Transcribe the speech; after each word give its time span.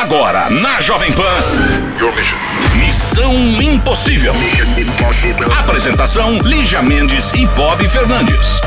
Agora, 0.00 0.48
na 0.48 0.80
Jovem 0.80 1.10
Pan. 1.10 1.24
Missão 2.76 3.34
Impossível. 3.60 4.32
Apresentação: 5.58 6.38
Lígia 6.38 6.80
Mendes 6.80 7.32
e 7.32 7.44
Bob 7.46 7.84
Fernandes. 7.88 8.60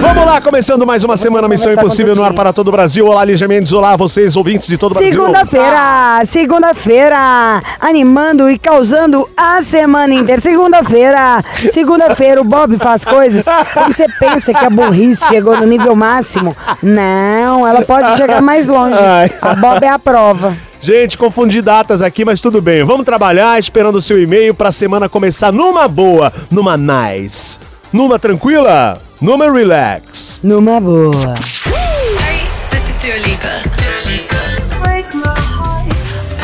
Vamos 0.00 0.26
lá, 0.26 0.40
começando 0.40 0.84
mais 0.84 1.04
uma 1.04 1.16
semana 1.16 1.46
Missão 1.46 1.72
Impossível 1.72 2.16
no 2.16 2.24
ar 2.24 2.32
para 2.32 2.52
todo 2.52 2.66
o 2.66 2.72
Brasil. 2.72 3.06
Olá, 3.06 3.24
Lígia 3.24 3.46
Mendes. 3.46 3.72
Olá, 3.72 3.94
vocês, 3.94 4.34
ouvintes 4.34 4.66
de 4.66 4.76
todo 4.76 4.90
o 4.90 4.94
Brasil. 4.94 5.12
Segunda-feira, 5.12 6.22
segunda-feira, 6.24 7.62
animando 7.78 8.50
e 8.50 8.58
causando 8.58 9.28
a 9.36 9.62
semana 9.62 10.12
inteira. 10.12 10.42
Segunda-feira, 10.42 11.44
segunda-feira, 11.70 12.40
o 12.40 12.44
Bob 12.44 12.76
faz 12.78 13.04
coisas. 13.04 13.44
Quando 13.72 13.94
você 13.94 14.08
pensa 14.18 14.52
que 14.52 14.64
a 14.64 14.70
burrice 14.70 15.24
chegou 15.28 15.56
no 15.56 15.64
nível 15.64 15.94
máximo, 15.94 16.56
não, 16.82 17.64
ela 17.64 17.82
pode 17.82 18.16
chegar 18.16 18.42
mais 18.42 18.68
longe. 18.68 18.98
A 19.40 19.54
Bob 19.54 19.84
é 19.84 19.88
a 19.88 19.98
prova. 19.98 20.71
Gente, 20.82 21.16
confundi 21.16 21.62
datas 21.62 22.02
aqui, 22.02 22.24
mas 22.24 22.40
tudo 22.40 22.60
bem. 22.60 22.82
Vamos 22.82 23.04
trabalhar 23.04 23.56
esperando 23.56 23.98
o 23.98 24.02
seu 24.02 24.20
e-mail 24.20 24.52
para 24.52 24.70
a 24.70 24.72
semana 24.72 25.08
começar 25.08 25.52
numa 25.52 25.86
boa, 25.86 26.32
numa 26.50 26.76
nice, 26.76 27.56
numa 27.92 28.18
tranquila, 28.18 29.00
numa 29.20 29.48
relax. 29.48 30.40
Numa 30.42 30.80
boa. 30.80 31.34
Hey, 31.36 32.42
this 32.70 32.90
is 32.90 32.98
Dua 32.98 33.16
Lipa. 33.16 33.62
Dua 33.78 34.10
Lipa. 34.10 34.42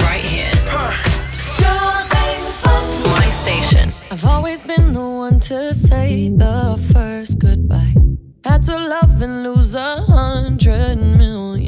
Right 0.09 0.25
here. 0.25 0.53
My 3.11 3.29
station. 3.31 3.93
I've 4.13 4.25
always 4.25 4.63
been 4.63 4.93
the 4.93 5.01
one 5.01 5.41
to 5.49 5.75
say 5.75 6.31
the 6.31 6.79
first 6.93 7.41
goodbye. 7.41 7.93
Had 8.45 8.63
to 8.67 8.77
love 8.79 9.21
and 9.21 9.43
lose 9.43 9.75
a 9.75 9.97
hundred 10.07 10.97
million. 10.97 11.68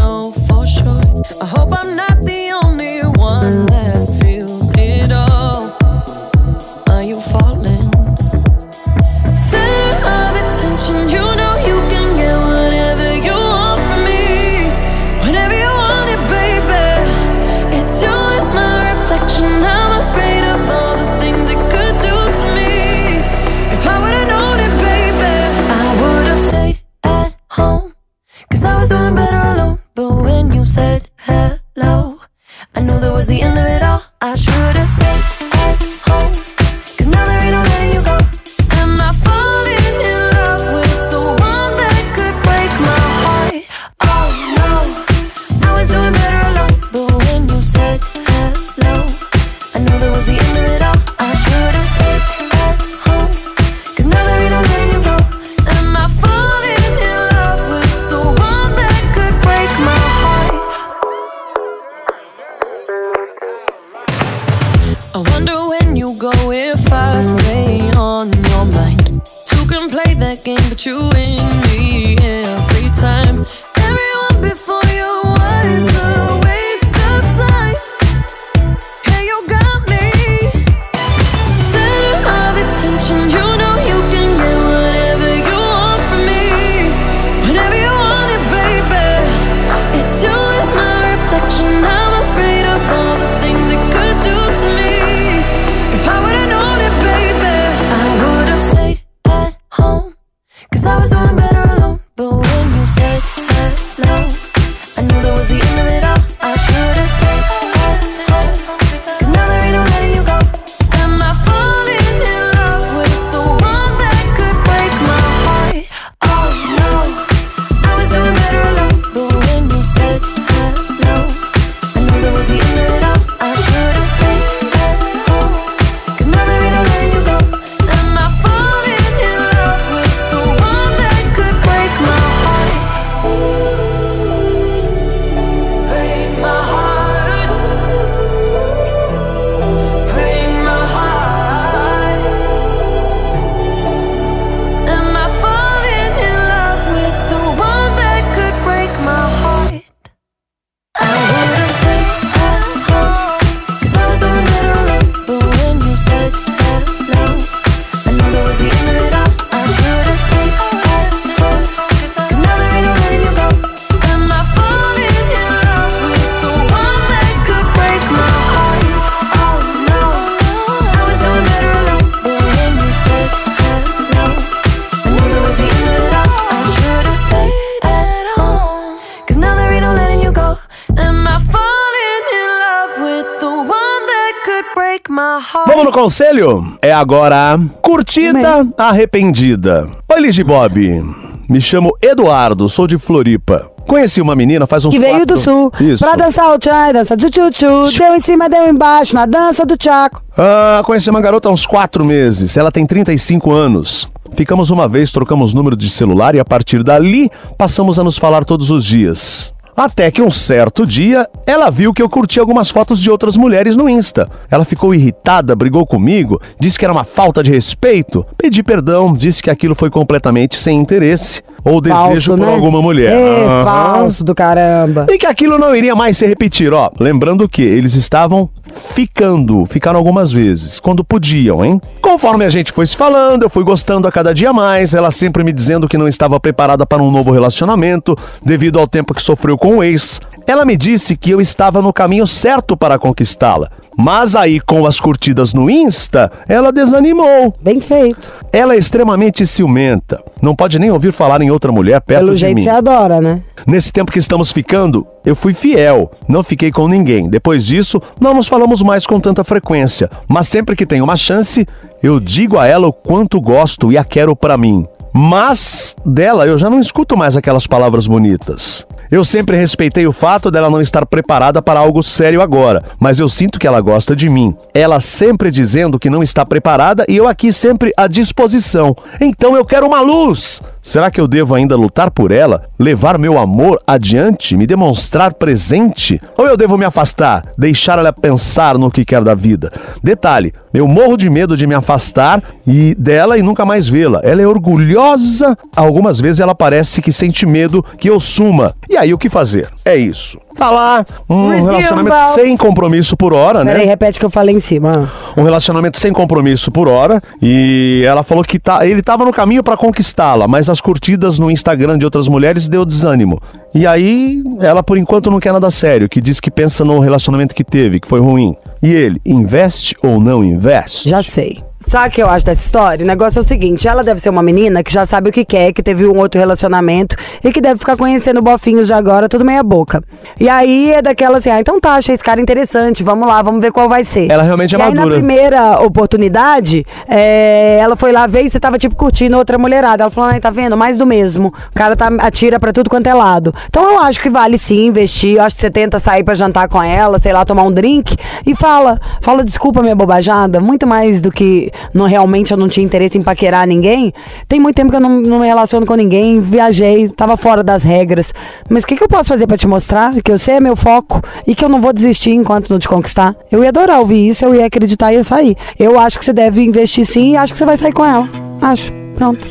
conselho? 186.01 186.77
É 186.81 186.91
agora 186.91 187.59
curtida 187.79 188.67
arrependida. 188.75 189.87
Oi, 190.11 190.19
Ligi 190.19 190.43
Bob. 190.43 191.05
Me 191.47 191.61
chamo 191.61 191.95
Eduardo, 192.01 192.67
sou 192.67 192.87
de 192.87 192.97
Floripa. 192.97 193.69
Conheci 193.87 194.19
uma 194.19 194.35
menina 194.35 194.65
faz 194.65 194.83
uns 194.83 194.91
Que 194.91 194.99
veio 194.99 195.17
quatro... 195.17 195.35
do 195.35 195.39
sul 195.39 195.71
Isso. 195.79 196.03
pra 196.03 196.15
dançar 196.15 196.51
o 196.51 196.57
tchan, 196.57 196.93
dança 196.93 197.15
tchu-tchu-tchu. 197.15 197.99
Deu 197.99 198.15
em 198.15 198.19
cima, 198.19 198.49
deu 198.49 198.67
embaixo, 198.67 199.13
na 199.13 199.27
dança 199.27 199.63
do 199.63 199.77
tchaco. 199.77 200.23
Ah, 200.35 200.81
conheci 200.83 201.07
uma 201.07 201.21
garota 201.21 201.49
há 201.49 201.51
uns 201.51 201.67
quatro 201.67 202.03
meses. 202.03 202.57
Ela 202.57 202.71
tem 202.71 202.83
35 202.83 203.51
anos. 203.51 204.11
Ficamos 204.33 204.71
uma 204.71 204.87
vez, 204.87 205.11
trocamos 205.11 205.53
número 205.53 205.75
de 205.75 205.87
celular 205.87 206.33
e 206.33 206.39
a 206.39 206.45
partir 206.45 206.81
dali 206.81 207.29
passamos 207.59 207.99
a 207.99 208.03
nos 208.03 208.17
falar 208.17 208.43
todos 208.43 208.71
os 208.71 208.83
dias. 208.83 209.53
Até 209.75 210.11
que 210.11 210.21
um 210.21 210.29
certo 210.29 210.85
dia, 210.85 211.27
ela 211.45 211.69
viu 211.69 211.93
que 211.93 212.01
eu 212.01 212.09
curti 212.09 212.39
algumas 212.39 212.69
fotos 212.69 212.99
de 212.99 213.09
outras 213.09 213.37
mulheres 213.37 213.75
no 213.75 213.89
Insta. 213.89 214.29
Ela 214.49 214.65
ficou 214.65 214.93
irritada, 214.93 215.55
brigou 215.55 215.85
comigo, 215.85 216.41
disse 216.59 216.77
que 216.77 216.85
era 216.85 216.93
uma 216.93 217.03
falta 217.03 217.41
de 217.43 217.51
respeito. 217.51 218.25
Pedi 218.37 218.61
perdão, 218.63 219.13
disse 219.13 219.41
que 219.41 219.49
aquilo 219.49 219.75
foi 219.75 219.89
completamente 219.89 220.55
sem 220.57 220.77
interesse 220.77 221.41
ou 221.63 221.79
desejo 221.79 222.01
Falso, 222.01 222.37
por 222.37 222.39
né? 222.39 222.53
alguma 222.53 222.81
mulher. 222.81 223.13
É, 223.13 223.45
Aham. 223.45 223.63
falso 223.63 224.23
do 224.23 224.33
caramba. 224.35 225.05
E 225.09 225.17
que 225.17 225.25
aquilo 225.25 225.57
não 225.57 225.75
iria 225.75 225.95
mais 225.95 226.17
se 226.17 226.25
repetir, 226.25 226.73
ó. 226.73 226.89
Lembrando 226.99 227.47
que 227.47 227.61
eles 227.61 227.95
estavam 227.95 228.49
ficando, 228.73 229.65
ficaram 229.65 229.97
algumas 229.97 230.31
vezes, 230.31 230.79
quando 230.79 231.03
podiam, 231.03 231.63
hein? 231.63 231.79
Conforme 232.01 232.45
a 232.45 232.49
gente 232.49 232.71
foi 232.71 232.85
se 232.85 232.95
falando, 232.95 233.43
eu 233.43 233.49
fui 233.49 233.63
gostando 233.63 234.07
a 234.07 234.11
cada 234.11 234.33
dia 234.33 234.51
mais, 234.51 234.93
ela 234.93 235.11
sempre 235.11 235.43
me 235.43 235.51
dizendo 235.51 235.87
que 235.87 235.97
não 235.97 236.07
estava 236.07 236.39
preparada 236.39 236.85
para 236.85 237.01
um 237.01 237.11
novo 237.11 237.31
relacionamento, 237.31 238.15
devido 238.43 238.79
ao 238.79 238.87
tempo 238.87 239.13
que 239.13 239.21
sofreu 239.21 239.57
com 239.57 239.77
o 239.77 239.83
ex. 239.83 240.19
Ela 240.47 240.65
me 240.65 240.75
disse 240.75 241.15
que 241.15 241.31
eu 241.31 241.39
estava 241.39 241.81
no 241.81 241.93
caminho 241.93 242.25
certo 242.27 242.75
para 242.75 242.99
conquistá-la. 242.99 243.69
Mas 243.97 244.35
aí, 244.35 244.59
com 244.59 244.85
as 244.85 244.99
curtidas 244.99 245.53
no 245.53 245.69
Insta, 245.69 246.31
ela 246.47 246.71
desanimou. 246.71 247.53
Bem 247.61 247.79
feito. 247.79 248.31
Ela 248.51 248.73
é 248.73 248.77
extremamente 248.77 249.45
ciumenta. 249.45 250.23
Não 250.41 250.55
pode 250.55 250.79
nem 250.79 250.89
ouvir 250.89 251.11
falar 251.11 251.41
em 251.41 251.51
outra 251.51 251.71
mulher 251.71 252.01
perto 252.01 252.21
Pelo 252.21 252.33
de 252.33 252.41
jeito 252.41 252.55
mim. 252.55 252.63
você 252.63 252.69
adora, 252.69 253.21
né? 253.21 253.41
Nesse 253.67 253.91
tempo 253.91 254.11
que 254.11 254.19
estamos 254.19 254.51
ficando, 254.51 255.05
eu 255.25 255.35
fui 255.35 255.53
fiel, 255.53 256.11
não 256.27 256.41
fiquei 256.41 256.71
com 256.71 256.87
ninguém. 256.87 257.29
Depois 257.29 257.65
disso, 257.65 258.01
não 258.19 258.33
nos 258.33 258.47
falamos 258.47 258.81
mais 258.81 259.05
com 259.05 259.19
tanta 259.19 259.43
frequência, 259.43 260.09
mas 260.27 260.47
sempre 260.47 260.75
que 260.75 260.85
tenho 260.85 261.03
uma 261.03 261.15
chance, 261.15 261.67
eu 262.01 262.19
digo 262.19 262.57
a 262.57 262.65
ela 262.65 262.87
o 262.87 262.93
quanto 262.93 263.39
gosto 263.39 263.91
e 263.91 263.97
a 263.97 264.03
quero 264.03 264.35
pra 264.35 264.57
mim. 264.57 264.87
Mas 265.13 265.95
dela 266.05 266.47
eu 266.47 266.57
já 266.57 266.69
não 266.69 266.79
escuto 266.79 267.17
mais 267.17 267.35
aquelas 267.35 267.67
palavras 267.67 268.07
bonitas. 268.07 268.87
Eu 269.11 269.25
sempre 269.25 269.57
respeitei 269.57 270.07
o 270.07 270.13
fato 270.13 270.49
dela 270.49 270.69
não 270.69 270.79
estar 270.79 271.05
preparada 271.05 271.61
para 271.61 271.81
algo 271.81 272.01
sério 272.01 272.41
agora, 272.41 272.81
mas 272.97 273.19
eu 273.19 273.27
sinto 273.27 273.59
que 273.59 273.67
ela 273.67 273.81
gosta 273.81 274.15
de 274.15 274.29
mim. 274.29 274.55
Ela 274.73 275.01
sempre 275.01 275.51
dizendo 275.51 275.99
que 275.99 276.09
não 276.09 276.23
está 276.23 276.45
preparada 276.45 277.05
e 277.09 277.17
eu 277.17 277.27
aqui 277.27 277.51
sempre 277.51 277.91
à 277.97 278.07
disposição. 278.07 278.95
Então 279.19 279.53
eu 279.53 279.65
quero 279.65 279.85
uma 279.85 279.99
luz. 279.99 280.63
Será 280.81 281.11
que 281.11 281.21
eu 281.21 281.27
devo 281.27 281.53
ainda 281.53 281.75
lutar 281.75 282.09
por 282.09 282.31
ela, 282.31 282.63
levar 282.79 283.19
meu 283.19 283.37
amor 283.37 283.79
adiante, 283.85 284.57
me 284.57 284.65
demonstrar 284.65 285.35
presente? 285.35 286.19
Ou 286.35 286.47
eu 286.47 286.57
devo 286.57 286.75
me 286.75 286.85
afastar, 286.85 287.45
deixar 287.55 287.99
ela 287.99 288.11
pensar 288.11 288.79
no 288.79 288.89
que 288.89 289.05
quer 289.05 289.23
da 289.23 289.35
vida? 289.35 289.71
Detalhe, 290.03 290.51
eu 290.73 290.87
morro 290.87 291.17
de 291.17 291.29
medo 291.29 291.55
de 291.55 291.67
me 291.67 291.75
afastar 291.75 292.41
e 292.65 292.95
dela 292.95 293.37
e 293.37 293.43
nunca 293.43 293.63
mais 293.63 293.87
vê-la. 293.87 294.21
Ela 294.23 294.41
é 294.41 294.47
orgulhosa, 294.47 295.55
algumas 295.75 296.19
vezes 296.19 296.39
ela 296.39 296.55
parece 296.55 296.99
que 296.99 297.11
sente 297.11 297.45
medo 297.45 297.85
que 297.99 298.09
eu 298.09 298.19
suma. 298.19 298.73
E 298.89 298.97
aí 298.97 299.13
o 299.13 299.19
que 299.19 299.29
fazer? 299.29 299.69
É 299.83 299.95
isso. 299.95 300.37
Tá 300.55 300.69
lá, 300.69 301.05
um 301.29 301.49
Resume 301.49 301.71
relacionamento 301.71 302.33
sem 302.35 302.55
compromisso 302.57 303.17
por 303.17 303.33
hora, 303.33 303.63
né? 303.63 303.71
Peraí, 303.71 303.87
repete 303.87 304.17
o 304.17 304.19
que 304.19 304.25
eu 304.25 304.29
falei 304.29 304.55
em 304.55 304.59
cima. 304.59 305.09
um 305.35 305.43
relacionamento 305.43 305.99
sem 305.99 306.13
compromisso 306.13 306.71
por 306.71 306.87
hora 306.87 307.21
e 307.41 308.03
ela 308.05 308.21
falou 308.21 308.43
que 308.43 308.59
tá, 308.59 308.85
ele 308.85 309.01
tava 309.01 309.25
no 309.25 309.33
caminho 309.33 309.63
pra 309.63 309.75
conquistá-la, 309.75 310.47
mas 310.47 310.69
as 310.69 310.79
curtidas 310.79 311.39
no 311.39 311.49
Instagram 311.49 311.97
de 311.97 312.05
outras 312.05 312.27
mulheres 312.27 312.67
deu 312.67 312.85
desânimo. 312.85 313.41
E 313.73 313.87
aí 313.87 314.43
ela 314.59 314.83
por 314.83 314.97
enquanto 314.97 315.31
não 315.31 315.39
quer 315.39 315.53
nada 315.53 315.71
sério, 315.71 316.07
que 316.07 316.21
diz 316.21 316.39
que 316.39 316.51
pensa 316.51 316.85
no 316.85 316.99
relacionamento 316.99 317.55
que 317.55 317.63
teve, 317.63 317.99
que 317.99 318.07
foi 318.07 318.19
ruim. 318.19 318.55
E 318.83 318.91
ele, 318.93 319.19
investe 319.25 319.95
ou 320.03 320.19
não 320.19 320.43
investe? 320.43 321.09
Já 321.09 321.23
sei. 321.23 321.63
Sabe 321.87 322.09
o 322.09 322.11
que 322.11 322.21
eu 322.21 322.29
acho 322.29 322.45
dessa 322.45 322.63
história? 322.63 323.03
O 323.03 323.07
negócio 323.07 323.39
é 323.39 323.41
o 323.41 323.43
seguinte: 323.43 323.87
ela 323.87 324.03
deve 324.03 324.21
ser 324.21 324.29
uma 324.29 324.43
menina 324.43 324.83
que 324.83 324.93
já 324.93 325.05
sabe 325.05 325.29
o 325.29 325.33
que 325.33 325.43
quer, 325.43 325.73
que 325.73 325.81
teve 325.81 326.05
um 326.05 326.17
outro 326.19 326.39
relacionamento 326.39 327.15
e 327.43 327.51
que 327.51 327.59
deve 327.59 327.79
ficar 327.79 327.97
conhecendo 327.97 328.41
bofinhos 328.41 328.87
de 328.87 328.93
agora, 328.93 329.27
tudo 329.27 329.43
meia 329.43 329.63
boca. 329.63 330.03
E 330.39 330.47
aí 330.47 330.93
é 330.93 331.01
daquela 331.01 331.37
assim: 331.37 331.49
ah, 331.49 331.59
então 331.59 331.79
tá, 331.79 331.95
achei 331.95 332.13
esse 332.13 332.23
cara 332.23 332.39
interessante, 332.39 333.03
vamos 333.03 333.27
lá, 333.27 333.41
vamos 333.41 333.61
ver 333.61 333.71
qual 333.71 333.89
vai 333.89 334.03
ser. 334.03 334.29
Ela 334.29 334.43
realmente 334.43 334.75
é 334.75 334.79
e 334.79 334.81
aí, 334.81 334.93
na 334.93 335.01
madura. 335.01 335.15
primeira 335.15 335.81
oportunidade, 335.81 336.85
é, 337.07 337.79
ela 337.81 337.95
foi 337.95 338.11
lá 338.11 338.27
ver 338.27 338.43
e 338.43 338.49
você 338.49 338.59
tava 338.59 338.77
tipo 338.77 338.95
curtindo 338.95 339.35
outra 339.37 339.57
mulherada. 339.57 340.03
Ela 340.03 340.11
falou: 340.11 340.29
ai, 340.29 340.39
tá 340.39 340.51
vendo? 340.51 340.77
Mais 340.77 340.97
do 340.97 341.05
mesmo. 341.05 341.47
O 341.47 341.75
cara 341.75 341.95
tá, 341.95 342.09
atira 342.19 342.59
pra 342.59 342.71
tudo 342.71 342.89
quanto 342.89 343.07
é 343.07 343.13
lado. 343.13 343.53
Então 343.67 343.91
eu 343.91 343.99
acho 343.99 344.19
que 344.19 344.29
vale 344.29 344.57
sim 344.57 344.87
investir. 344.87 345.37
Eu 345.37 345.43
acho 345.43 345.55
que 345.55 345.61
você 345.61 345.71
tenta 345.71 345.99
sair 345.99 346.23
pra 346.23 346.35
jantar 346.35 346.69
com 346.69 346.81
ela, 346.81 347.17
sei 347.17 347.33
lá, 347.33 347.43
tomar 347.43 347.63
um 347.63 347.71
drink 347.71 348.15
e 348.45 348.55
fala: 348.55 348.99
fala, 349.19 349.43
desculpa 349.43 349.81
minha 349.81 349.95
bobajada, 349.95 350.61
muito 350.61 350.85
mais 350.85 351.21
do 351.21 351.31
que 351.31 351.70
não, 351.93 352.05
realmente 352.05 352.51
eu 352.51 352.57
não 352.57 352.67
tinha 352.67 352.85
interesse 352.85 353.17
em 353.17 353.23
paquerar 353.23 353.67
ninguém. 353.67 354.13
Tem 354.47 354.59
muito 354.59 354.75
tempo 354.75 354.89
que 354.89 354.95
eu 354.95 355.01
não, 355.01 355.21
não 355.21 355.39
me 355.39 355.47
relaciono 355.47 355.85
com 355.85 355.95
ninguém, 355.95 356.39
viajei, 356.39 357.09
tava 357.09 357.37
fora 357.37 357.63
das 357.63 357.83
regras. 357.83 358.33
Mas 358.69 358.83
o 358.83 358.87
que, 358.87 358.95
que 358.95 359.03
eu 359.03 359.07
posso 359.07 359.29
fazer 359.29 359.47
pra 359.47 359.57
te 359.57 359.67
mostrar? 359.67 360.13
Que 360.21 360.31
eu 360.31 360.37
sei 360.37 360.55
é 360.55 360.59
meu 360.59 360.75
foco 360.75 361.21
e 361.45 361.55
que 361.55 361.63
eu 361.63 361.69
não 361.69 361.81
vou 361.81 361.93
desistir 361.93 362.31
enquanto 362.31 362.69
não 362.69 362.79
te 362.79 362.87
conquistar. 362.87 363.35
Eu 363.51 363.63
ia 363.63 363.69
adorar 363.69 363.99
ouvir 363.99 364.27
isso, 364.27 364.45
eu 364.45 364.55
ia 364.55 364.65
acreditar 364.65 365.11
e 365.11 365.15
ia 365.15 365.23
sair. 365.23 365.57
Eu 365.77 365.99
acho 365.99 366.17
que 366.17 366.25
você 366.25 366.33
deve 366.33 366.61
investir 366.63 367.05
sim 367.05 367.31
e 367.31 367.37
acho 367.37 367.53
que 367.53 367.59
você 367.59 367.65
vai 367.65 367.77
sair 367.77 367.93
com 367.93 368.05
ela. 368.05 368.29
Acho. 368.61 368.91
Pronto. 369.15 369.47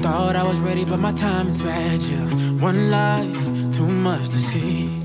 Thought 0.00 0.34
I 0.34 0.44
was 0.44 0.60
ready, 0.60 0.84
but 0.84 0.98
my 0.98 1.12
time 1.12 1.46
is 1.46 1.60
bad. 1.60 2.00
Yeah, 2.00 2.30
one 2.58 2.90
life, 2.90 3.72
too 3.72 3.86
much 3.86 4.30
to 4.30 4.38
see. 4.38 4.99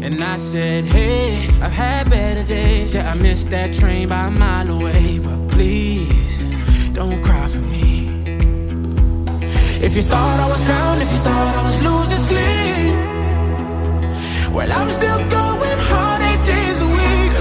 And 0.00 0.22
I 0.22 0.36
said, 0.36 0.84
Hey, 0.84 1.46
I've 1.60 1.72
had 1.72 2.08
better 2.08 2.44
days. 2.44 2.94
Yeah, 2.94 3.10
I 3.10 3.14
missed 3.14 3.50
that 3.50 3.72
train 3.72 4.08
by 4.08 4.26
a 4.26 4.30
mile 4.30 4.70
away. 4.70 5.18
But 5.18 5.50
please, 5.50 6.38
don't 6.92 7.22
cry 7.22 7.48
for 7.48 7.58
me. 7.58 8.08
If 9.80 9.96
you 9.96 10.02
thought 10.02 10.40
I 10.40 10.48
was 10.48 10.62
down, 10.62 11.02
if 11.02 11.10
you 11.12 11.18
thought 11.18 11.54
I 11.56 11.62
was 11.62 11.82
losing 11.82 12.22
sleep, 12.30 12.94
well, 14.54 14.70
I'm 14.72 14.90
still 14.90 15.18
going 15.28 15.78
hard 15.90 16.20
eight 16.30 16.42
days 16.54 16.78
a 16.86 16.88
week. 16.98 17.34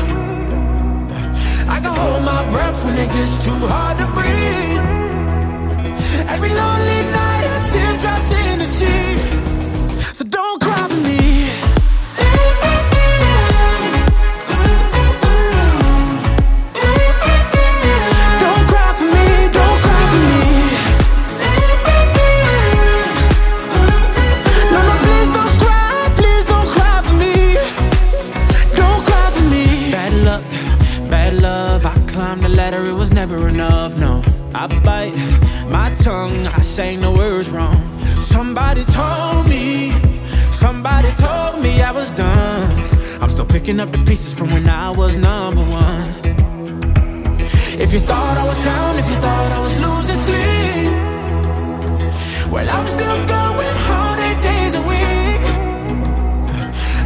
I 1.70 1.80
can 1.84 1.94
hold 1.94 2.24
my 2.24 2.44
breath 2.52 2.86
when 2.86 2.96
it 2.98 3.10
gets 3.12 3.46
too 3.46 3.60
hard 3.74 3.98
to 4.00 4.08
breathe. 4.18 4.86
Every 6.34 6.50
lonely 6.50 7.02
night, 7.12 7.27
I 34.70 34.80
bite 34.80 35.16
my 35.70 35.90
tongue, 35.96 36.48
I 36.48 36.62
say 36.62 36.96
no 36.98 37.14
words 37.14 37.50
wrong. 37.50 37.82
Somebody 38.20 38.84
told 38.84 39.48
me, 39.48 39.92
somebody 40.52 41.10
told 41.12 41.62
me 41.62 41.82
I 41.82 41.92
was 41.94 42.12
done. 42.12 42.84
I'm 43.22 43.30
still 43.30 43.46
picking 43.46 43.80
up 43.80 43.92
the 43.92 44.00
pieces 44.00 44.34
from 44.34 44.52
when 44.52 44.68
I 44.68 44.90
was 44.90 45.16
number 45.16 45.64
one. 45.64 46.10
If 47.80 47.94
you 47.94 48.00
thought 48.00 48.38
I 48.38 48.46
was 48.46 48.60
down, 48.60 48.98
if 48.98 49.08
you 49.10 49.16
thought 49.16 49.52
I 49.52 49.60
was 49.62 49.80
losing 49.80 50.20
sleep, 50.28 50.92
well, 52.52 52.68
I'm 52.70 52.88
still 52.88 53.18
going 53.26 53.78
hard 53.88 54.20
eight 54.28 54.42
days 54.42 54.76
a 54.76 54.84
week. 54.92 55.44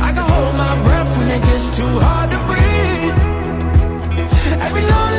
I 0.01 0.11
can 0.15 0.25
hold 0.33 0.55
my 0.55 0.75
breath 0.83 1.17
when 1.17 1.27
it 1.29 1.41
gets 1.49 1.77
too 1.77 1.93
hard 2.05 2.31
to 2.31 2.39
breathe. 2.49 3.17
Every 4.65 4.83
lonely 4.83 5.10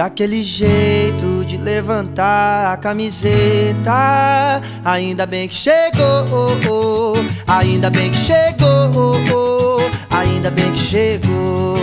Daquele 0.00 0.42
jeito 0.42 1.44
de 1.46 1.58
levantar 1.58 2.72
a 2.72 2.76
camiseta. 2.78 4.62
Ainda 4.82 5.26
bem 5.26 5.46
que 5.46 5.54
chegou, 5.54 7.12
ainda 7.46 7.90
bem 7.90 8.10
que 8.10 8.16
chegou, 8.16 9.78
ainda 10.08 10.50
bem 10.52 10.72
que 10.72 10.78
chegou. 10.78 11.74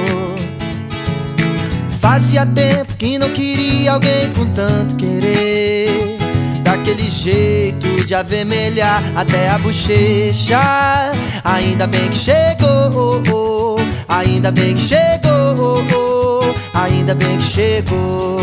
Fazia 1.91 2.43
tempo 2.43 2.97
que 2.97 3.19
não 3.19 3.29
queria 3.29 3.93
alguém 3.93 4.33
com 4.35 4.47
tanto 4.51 4.95
querer. 4.95 6.16
Daquele 6.67 7.09
jeito 7.09 8.05
de 8.05 8.13
avermelhar 8.13 9.01
até 9.15 9.49
a 9.51 9.57
bochecha. 9.57 10.59
Ainda 11.41 11.87
bem 11.87 12.09
que 12.09 12.17
chegou, 12.17 13.77
ainda 14.09 14.51
bem 14.51 14.75
que 14.75 14.81
chegou, 14.81 16.53
ainda 16.73 17.15
bem 17.15 17.37
que 17.37 17.43
chegou. 17.45 18.41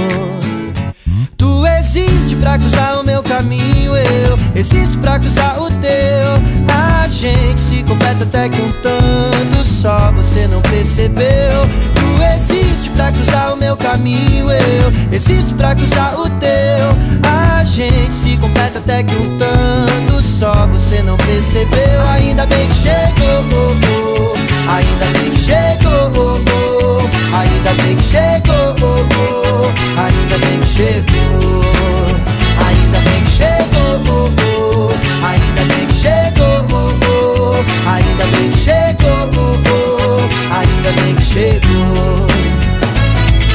Tu 1.36 1.66
existe 1.78 2.36
pra 2.36 2.58
cruzar 2.58 2.98
o 2.98 3.04
meu 3.04 3.22
caminho, 3.22 3.94
eu 3.94 4.38
existo 4.54 4.98
pra 5.00 5.18
cruzar 5.18 5.60
o 5.60 5.68
teu. 5.68 6.74
A 6.74 7.06
gente 7.08 7.60
se 7.60 7.82
completa 7.82 8.24
até 8.24 8.48
que 8.48 8.62
um 8.62 8.72
tanto 8.80 9.64
só 9.66 10.10
você 10.12 10.46
não 10.46 10.62
percebeu. 10.62 11.68
Tu 11.94 12.22
existe 12.34 12.88
pra 12.96 13.12
cruzar 13.12 13.52
o 13.52 13.56
meu 13.58 13.76
caminho, 13.76 14.50
eu 14.50 15.12
existo 15.12 15.54
pra 15.56 15.74
cruzar 15.74 16.18
o 16.18 16.26
teu. 16.30 16.88
A 17.30 17.43
gente 17.64 18.14
se 18.14 18.36
completa 18.36 18.78
até 18.78 19.02
que 19.02 19.14
um 19.16 19.38
tanto 19.38 20.22
só. 20.22 20.66
Você 20.68 21.02
não 21.02 21.16
percebeu. 21.16 22.00
Ainda 22.12 22.46
bem 22.46 22.68
que 22.68 22.74
chegou, 22.74 24.34
ainda 24.68 25.06
bem 25.18 25.30
que 25.30 25.38
chegou, 25.38 26.42
ainda 27.32 27.74
bem 27.82 27.96
que 27.96 28.02
chegou, 28.02 29.72
ainda 29.96 30.38
bem 30.38 30.60
que 30.60 30.66
chegou, 30.66 31.64
ainda 32.66 32.98
bem 33.00 33.24
que 33.24 33.30
chegou, 33.30 34.90
ainda 35.22 35.64
bem 35.74 35.86
que 35.86 35.94
chegou, 35.94 37.64
ainda 37.86 38.24
bem 38.26 38.50
que 38.50 38.58
chegou, 38.58 40.20
ainda 40.50 41.02
bem 41.02 41.14
que 41.14 41.24
chegou. 41.24 42.26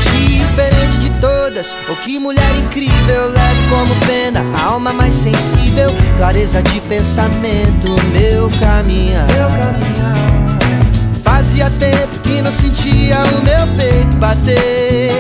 Diferente 0.02 0.98
de 1.00 1.10
todas, 1.22 1.76
oh 1.90 1.96
que 1.96 2.20
mulher 2.20 2.56
incrível, 2.58 3.32
leve 3.32 3.59
como 3.70 3.96
pena, 4.08 4.44
a 4.58 4.72
alma 4.72 4.92
mais 4.92 5.14
sensível, 5.14 5.90
clareza 6.18 6.62
de 6.64 6.80
pensamento, 6.82 7.96
meu 8.12 8.50
caminhar. 8.60 9.28
Meu 9.28 9.48
caminhar. 9.48 10.10
Fazia 11.24 11.70
tempo 11.80 12.20
que 12.24 12.42
não 12.42 12.52
sentia 12.52 13.24
o 13.24 13.44
meu 13.44 13.78
peito 13.78 14.18
bater. 14.18 15.12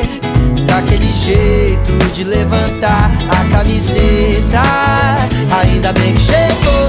Daquele 0.67 1.11
jeito 1.11 1.91
de 2.13 2.23
levantar 2.23 3.11
a 3.29 3.57
camiseta. 3.57 4.61
Ainda 5.61 5.93
bem 5.93 6.13
que 6.13 6.19
chegou, 6.19 6.88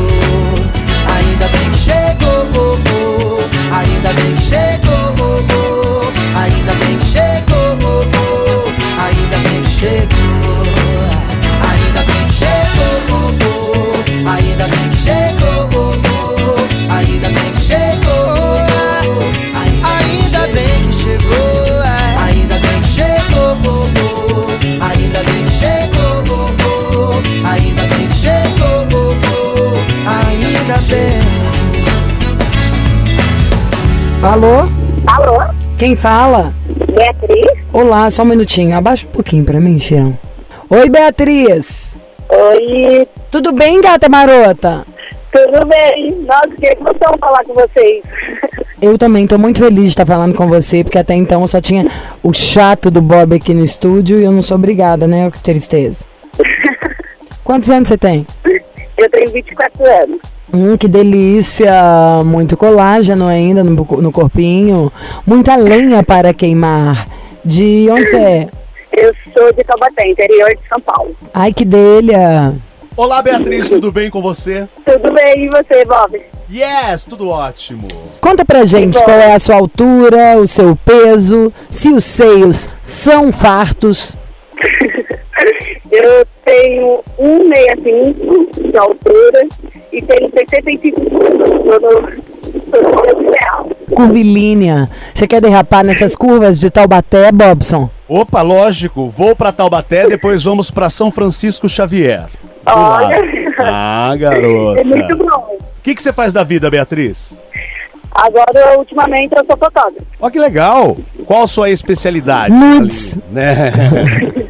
the 1.41 1.47
big 1.53 1.73
shit. 1.75 2.00
Alô? 34.23 34.67
Alô? 35.07 35.53
Quem 35.77 35.95
fala? 35.95 36.53
Beatriz? 36.93 37.51
Olá, 37.73 38.09
só 38.11 38.23
um 38.23 38.25
minutinho. 38.25 38.75
Abaixa 38.77 39.05
um 39.07 39.09
pouquinho 39.09 39.43
pra 39.43 39.59
mim, 39.59 39.79
Chirão. 39.79 40.17
Oi, 40.69 40.89
Beatriz. 40.89 41.97
Oi, 42.29 43.07
Tudo 43.29 43.51
bem, 43.51 43.81
gata 43.81 44.07
marota? 44.09 44.85
tudo 45.33 45.65
bem? 45.65 46.11
Nossa, 46.27 46.49
que 46.59 46.75
você 46.77 47.17
falar 47.19 47.43
com 47.45 47.53
vocês. 47.53 48.03
Eu 48.81 48.97
também 48.97 49.25
tô 49.25 49.37
muito 49.37 49.59
feliz 49.59 49.83
de 49.83 49.89
estar 49.89 50.05
falando 50.05 50.35
com 50.35 50.45
você, 50.47 50.83
porque 50.83 50.97
até 50.97 51.13
então 51.15 51.41
eu 51.41 51.47
só 51.47 51.61
tinha 51.61 51.85
o 52.21 52.33
chato 52.33 52.91
do 52.91 53.01
Bob 53.01 53.33
aqui 53.35 53.53
no 53.53 53.63
estúdio 53.63 54.19
e 54.19 54.25
eu 54.25 54.31
não 54.31 54.43
sou 54.43 54.57
obrigada, 54.57 55.07
né? 55.07 55.31
Que 55.31 55.41
tristeza. 55.41 56.03
Quantos 57.45 57.69
anos 57.69 57.87
você 57.87 57.97
tem? 57.97 58.27
Eu 59.01 59.09
tenho 59.09 59.31
24 59.31 59.83
anos. 59.83 60.19
Hum, 60.53 60.77
que 60.77 60.87
delícia! 60.87 61.73
Muito 62.23 62.55
colágeno 62.55 63.25
ainda 63.25 63.63
no, 63.63 63.73
no 63.73 64.11
corpinho. 64.11 64.91
Muita 65.25 65.55
lenha 65.55 66.03
para 66.03 66.35
queimar. 66.35 67.07
De 67.43 67.87
onde 67.89 68.05
você 68.05 68.17
é? 68.17 68.47
Eu 68.95 69.11
sou 69.35 69.51
de 69.53 69.63
Taubaté, 69.63 70.07
interior 70.07 70.49
de 70.49 70.67
São 70.69 70.79
Paulo. 70.81 71.15
Ai, 71.33 71.51
que 71.51 71.65
delha! 71.65 72.53
Olá, 72.95 73.23
Beatriz, 73.23 73.67
tudo 73.67 73.91
bem 73.91 74.11
com 74.11 74.21
você? 74.21 74.67
Tudo 74.85 75.11
bem, 75.13 75.45
e 75.45 75.49
você, 75.49 75.83
Bob? 75.83 76.21
Yes, 76.51 77.03
tudo 77.03 77.27
ótimo. 77.29 77.87
Conta 78.19 78.45
pra 78.45 78.65
gente 78.65 79.03
qual 79.03 79.17
é 79.17 79.33
a 79.33 79.39
sua 79.39 79.55
altura, 79.55 80.37
o 80.37 80.45
seu 80.45 80.75
peso, 80.75 81.51
se 81.71 81.89
os 81.89 82.05
seios 82.05 82.69
são 82.83 83.31
fartos. 83.31 84.15
Eu 85.91 86.25
tenho 86.45 87.03
1,65 87.19 88.71
de 88.71 88.77
altura 88.77 89.47
e 89.91 90.01
tenho 90.01 90.31
65 90.31 91.01
quilos. 91.01 91.49
Tô 91.49 91.79
no, 91.79 91.91
tô 92.71 92.81
no 92.81 93.01
peso 93.01 93.21
ideal. 93.21 93.69
Curvilínea. 93.95 94.89
Você 95.13 95.27
quer 95.27 95.41
derrapar 95.41 95.83
nessas 95.83 96.15
curvas 96.15 96.59
de 96.59 96.69
Taubaté, 96.69 97.31
Bobson? 97.31 97.89
Opa, 98.07 98.41
lógico, 98.41 99.09
vou 99.09 99.35
pra 99.35 99.51
Taubaté, 99.51 100.07
depois 100.07 100.43
vamos 100.43 100.69
pra 100.71 100.89
São 100.89 101.11
Francisco 101.11 101.69
Xavier. 101.69 102.27
Olha. 102.65 103.19
Ah, 103.59 104.13
garota. 104.17 104.81
É 104.81 104.83
muito 104.83 105.17
bom. 105.17 105.57
O 105.59 105.83
que, 105.83 105.95
que 105.95 106.01
você 106.01 106.13
faz 106.13 106.33
da 106.33 106.43
vida, 106.43 106.69
Beatriz? 106.69 107.39
Agora, 108.11 108.77
ultimamente, 108.77 109.33
eu 109.35 109.45
sou 109.45 109.57
fotógrafa. 109.57 110.05
Ó, 110.19 110.29
que 110.29 110.37
legal. 110.37 110.97
Qual 111.25 111.43
a 111.43 111.47
sua 111.47 111.69
especialidade? 111.69 112.53
Nudes. 112.53 113.19
Né? 113.31 113.71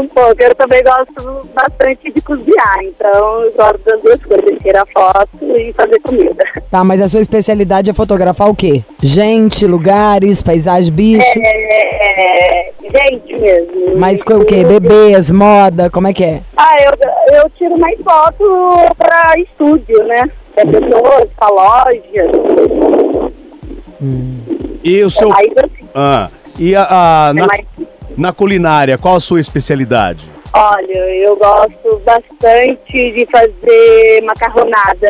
Um 0.00 0.06
pouco. 0.08 0.36
Eu 0.42 0.54
também 0.54 0.82
gosto 0.82 1.46
bastante 1.54 2.12
de 2.12 2.20
cozinhar, 2.22 2.78
então 2.84 3.42
eu 3.42 3.52
gosto 3.52 3.78
das 3.84 4.00
duas 4.00 4.22
coisas, 4.24 4.58
tirar 4.62 4.84
foto 4.92 5.28
e 5.42 5.72
fazer 5.74 6.00
comida. 6.00 6.42
Tá, 6.70 6.82
mas 6.84 7.00
a 7.02 7.08
sua 7.08 7.20
especialidade 7.20 7.90
é 7.90 7.92
fotografar 7.92 8.48
o 8.48 8.54
quê? 8.54 8.82
Gente, 9.02 9.66
lugares, 9.66 10.42
paisagem, 10.42 10.92
bicho. 10.92 11.38
É, 11.38 12.72
gente 12.82 13.40
mesmo. 13.40 13.96
Mas 13.98 14.22
co- 14.22 14.34
o 14.38 14.44
quê? 14.44 14.64
Bebês, 14.64 15.30
moda, 15.30 15.90
como 15.90 16.08
é 16.08 16.12
que 16.12 16.24
é? 16.24 16.40
Ah, 16.56 16.76
eu, 16.82 17.36
eu 17.38 17.50
tiro 17.50 17.78
mais 17.78 17.98
foto 18.00 18.44
pra 18.96 19.34
estúdio, 19.38 20.02
né? 20.06 20.22
Pra 20.54 20.64
pessoas, 20.66 21.28
pra 21.36 21.48
lojas. 21.48 22.30
E 24.82 25.02
o 25.04 25.10
seu. 25.10 25.30
Aí 25.36 25.52
assim, 25.56 25.88
Ah, 25.94 26.28
e 26.58 26.74
a, 26.74 26.86
a- 26.90 27.30
é 27.30 27.32
na, 27.34 27.46
mais... 27.46 27.64
na 28.16 28.32
culinária, 28.32 28.98
qual 28.98 29.16
a 29.16 29.20
sua 29.20 29.40
especialidade? 29.40 30.30
Olha, 30.52 30.98
eu 31.24 31.36
gosto 31.36 32.02
bastante 32.04 32.92
de 32.92 33.26
fazer 33.30 34.20
macarronada. 34.24 35.08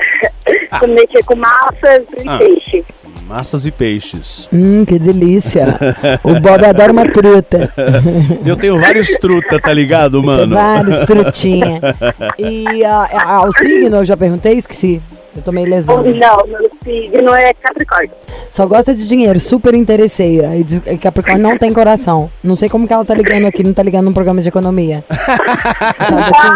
Ah. 0.70 0.80
Mexer 0.86 1.24
com 1.24 1.36
massas 1.36 2.04
e 2.22 2.28
Ah. 2.28 2.38
peixe. 2.38 2.84
Massas 3.26 3.64
e 3.64 3.70
peixes. 3.70 4.48
Hum, 4.52 4.84
que 4.84 4.98
delícia. 4.98 5.78
O 6.24 6.34
Bob 6.40 6.64
adora 6.64 6.90
uma 6.92 7.08
truta. 7.08 7.72
Eu 8.44 8.56
tenho 8.56 8.78
vários 8.80 9.06
truta, 9.18 9.60
tá 9.60 9.72
ligado, 9.72 10.20
mano? 10.20 10.54
Vários 10.56 10.98
trutinha. 11.06 11.80
E 12.38 12.84
ah, 12.84 13.08
ah, 13.12 13.46
o 13.46 13.52
signo, 13.52 13.96
eu 13.98 14.04
já 14.04 14.16
perguntei, 14.16 14.54
esqueci. 14.54 15.00
Eu 15.40 15.44
tô 15.44 15.52
meio 15.52 15.70
lesão. 15.70 15.96
Não, 16.02 16.46
meu 16.46 16.70
signo 16.84 17.34
é 17.34 17.54
Capricórnio. 17.54 18.10
Só 18.50 18.66
gosta 18.66 18.94
de 18.94 19.08
dinheiro, 19.08 19.40
super 19.40 19.74
interesseira. 19.74 20.50
E 20.54 20.98
Capricórnio 20.98 21.42
não 21.42 21.56
tem 21.56 21.72
coração. 21.72 22.30
Não 22.44 22.54
sei 22.54 22.68
como 22.68 22.86
que 22.86 22.92
ela 22.92 23.06
tá 23.06 23.14
ligando 23.14 23.46
aqui, 23.46 23.62
não 23.64 23.72
tá 23.72 23.82
ligando 23.82 24.04
num 24.04 24.12
programa 24.12 24.42
de 24.42 24.48
economia. 24.48 25.02
Assim? 25.08 26.50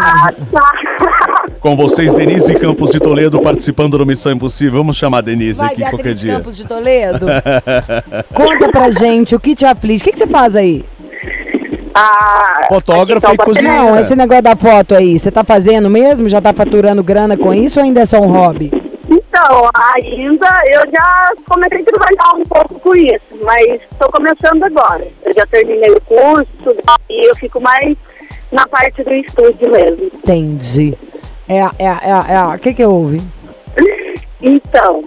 Com 1.61 1.75
vocês, 1.77 2.13
Denise 2.13 2.55
Campos 2.57 2.91
de 2.91 3.01
Toledo 3.01 3.41
participando 3.41 3.97
do 3.97 4.05
Missão 4.05 4.33
Impossível. 4.33 4.81
Vamos 4.81 4.99
chamar 4.99 5.19
a 5.19 5.23
Denise 5.23 5.61
Vai, 5.61 5.69
aqui 5.69 5.81
qualquer 5.81 5.97
Beatriz 5.97 6.21
dia. 6.21 6.35
Campos 6.35 6.57
de 6.59 6.65
Toledo. 6.65 7.27
Conta 8.35 8.69
pra 8.71 8.91
gente 8.91 9.35
o 9.35 9.41
que 9.41 9.55
te 9.55 9.65
aflige. 9.65 10.03
O 10.03 10.05
que, 10.05 10.13
que 10.13 10.19
você 10.19 10.27
faz 10.27 10.55
aí? 10.55 10.85
Ah, 11.95 12.67
Fotógrafa 12.69 13.33
e 13.33 13.37
cozinheira. 13.37 13.79
Não, 13.79 14.01
esse 14.01 14.17
negócio 14.17 14.43
da 14.43 14.57
foto 14.57 14.97
aí, 14.97 15.17
você 15.17 15.31
tá 15.31 15.45
fazendo 15.45 15.89
mesmo? 15.89 16.29
Já 16.29 16.41
tá 16.41 16.53
faturando 16.53 17.05
grana 17.05 17.37
com 17.37 17.55
isso 17.55 17.79
ou 17.79 17.85
ainda 17.85 18.01
é 18.01 18.07
só 18.07 18.19
um 18.21 18.33
hobby? 18.33 18.73
Então, 19.09 19.71
ainda 19.95 20.49
eu 20.73 20.81
já 20.91 21.33
comecei 21.49 21.81
a 21.81 21.85
trabalhar 21.85 22.37
um 22.37 22.43
pouco 22.45 22.81
com 22.81 22.97
isso, 22.97 23.21
mas 23.45 23.81
estou 23.93 24.11
começando 24.11 24.65
agora. 24.65 25.07
Eu 25.25 25.35
já 25.35 25.47
terminei 25.47 25.91
o 25.91 26.01
curso 26.01 26.77
e 27.09 27.29
eu 27.29 27.37
fico 27.37 27.61
mais 27.61 27.97
na 28.51 28.67
parte 28.67 29.05
do 29.05 29.13
estúdio 29.13 29.71
mesmo. 29.71 30.07
Entendi. 30.07 30.99
É, 31.49 31.59
é, 31.59 31.87
é, 31.87 32.35
é, 32.35 32.45
o 32.45 32.59
que 32.59 32.75
que 32.75 32.85
houve? 32.85 33.21
Então, 34.41 35.03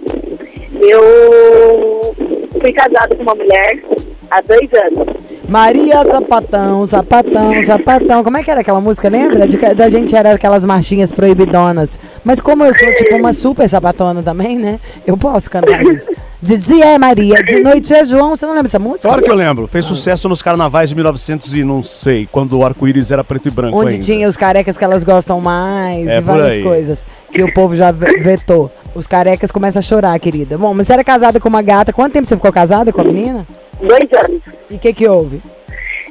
eu 0.80 2.14
fui 2.60 2.72
casada 2.72 3.14
com 3.14 3.22
uma 3.22 3.34
mulher 3.34 3.82
há 4.30 4.40
dois 4.40 4.68
anos. 4.84 5.16
Maria 5.48 6.04
Sapatão, 6.04 6.86
Sapatão, 6.86 7.62
Sapatão. 7.62 8.22
Como 8.22 8.36
é 8.36 8.42
que 8.42 8.50
era 8.50 8.60
aquela 8.60 8.80
música, 8.80 9.08
lembra? 9.08 9.46
De 9.46 9.56
da 9.74 9.88
gente 9.88 10.14
era 10.14 10.32
aquelas 10.32 10.64
marchinhas 10.64 11.10
proibidonas. 11.10 11.98
Mas 12.22 12.40
como 12.40 12.64
eu 12.64 12.74
sou 12.74 12.94
tipo 12.94 13.16
uma 13.16 13.32
super 13.32 13.68
sapatona 13.68 14.22
também, 14.22 14.58
né? 14.58 14.78
Eu 15.06 15.16
posso 15.16 15.50
cantar 15.50 15.82
isso. 15.84 16.10
De 16.40 16.56
dia 16.56 16.84
é 16.94 16.98
Maria, 16.98 17.42
de 17.42 17.58
noite 17.62 17.92
é 17.92 18.04
João. 18.04 18.36
Você 18.36 18.46
não 18.46 18.52
lembra 18.52 18.64
dessa 18.68 18.78
música? 18.78 19.08
Claro 19.08 19.22
que 19.22 19.30
eu 19.30 19.34
lembro. 19.34 19.66
Fez 19.66 19.84
sucesso 19.84 20.28
nos 20.28 20.40
carnavais 20.40 20.88
de 20.88 20.94
1900 20.94 21.54
e 21.54 21.64
não 21.64 21.82
sei, 21.82 22.28
quando 22.30 22.56
o 22.58 22.64
arco-íris 22.64 23.10
era 23.10 23.24
preto 23.24 23.48
e 23.48 23.50
branco 23.50 23.76
Onde 23.76 23.94
ainda. 23.94 24.04
tinha 24.04 24.28
os 24.28 24.36
carecas 24.36 24.78
que 24.78 24.84
elas 24.84 25.02
gostam 25.02 25.40
mais 25.40 26.06
É, 26.06 26.18
e 26.18 26.22
por 26.22 26.26
várias 26.36 26.58
aí. 26.58 26.62
coisas. 26.62 27.06
Que 27.32 27.42
o 27.42 27.52
povo 27.52 27.74
já 27.74 27.90
ve- 27.90 28.18
vetou. 28.20 28.70
Os 28.94 29.06
carecas 29.06 29.50
começam 29.50 29.80
a 29.80 29.82
chorar, 29.82 30.18
querida. 30.20 30.56
Bom, 30.56 30.72
mas 30.74 30.86
você 30.86 30.92
era 30.92 31.04
casada 31.04 31.40
com 31.40 31.48
uma 31.48 31.62
gata. 31.62 31.92
Quanto 31.92 32.12
tempo 32.12 32.28
você 32.28 32.36
ficou 32.36 32.52
casada 32.52 32.92
com 32.92 33.00
a 33.00 33.04
menina? 33.04 33.46
Dois 33.80 34.08
anos. 34.24 34.40
E 34.70 34.74
o 34.76 34.78
que 34.78 34.92
que 34.92 35.08
houve? 35.08 35.42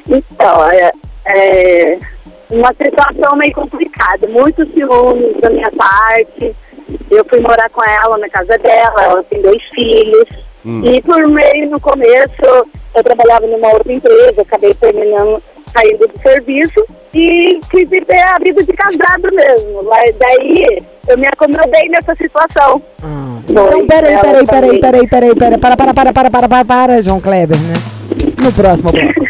Então, 0.08 0.70
é, 0.70 0.92
é 1.28 2.00
uma 2.52 2.74
situação 2.82 3.38
meio 3.38 3.54
complicada. 3.54 4.28
Muitos 4.28 4.68
ciúmes 4.74 5.40
da 5.42 5.50
minha 5.50 5.72
parte. 5.72 6.56
Eu 7.10 7.26
fui 7.30 7.40
morar 7.42 7.70
com 7.70 7.82
ela 7.84 8.18
na 8.18 8.30
casa 8.30 8.58
dela, 8.58 9.04
ela 9.04 9.24
tem 9.24 9.42
dois 9.42 9.62
filhos. 9.74 10.26
E 10.84 11.02
por 11.02 11.26
meio, 11.30 11.70
no 11.70 11.80
começo, 11.80 12.68
eu 12.94 13.04
trabalhava 13.04 13.48
numa 13.48 13.70
outra 13.70 13.94
empresa, 13.94 14.42
acabei 14.42 14.74
terminando, 14.74 15.42
saindo 15.68 16.08
do 16.08 16.22
serviço 16.22 16.86
e 17.14 17.60
quis 17.72 17.90
viver 17.90 18.20
a 18.20 18.38
vida 18.44 18.62
de 18.62 18.74
casado 18.74 19.34
mesmo. 19.34 19.84
Mas 19.84 20.14
daí 20.18 20.84
eu 21.08 21.18
me 21.18 21.28
acomodei 21.28 21.90
nessa 21.90 22.14
situação. 22.16 22.82
Então, 23.50 23.72
Foi 23.72 23.86
peraí, 23.86 24.18
peraí, 24.20 24.46
peraí, 24.46 24.80
peraí, 24.80 25.08
peraí, 25.08 25.36
peraí, 25.36 25.58
para, 25.58 25.78
para, 25.78 25.94
para, 25.94 26.14
para, 26.14 26.30
para, 26.30 26.50
para, 26.50 26.66
para, 26.66 27.02
João 27.02 27.22
Kleber, 27.22 27.58
né? 27.58 27.74
No 28.44 28.52
próximo 28.52 28.92
bloco. 28.92 29.27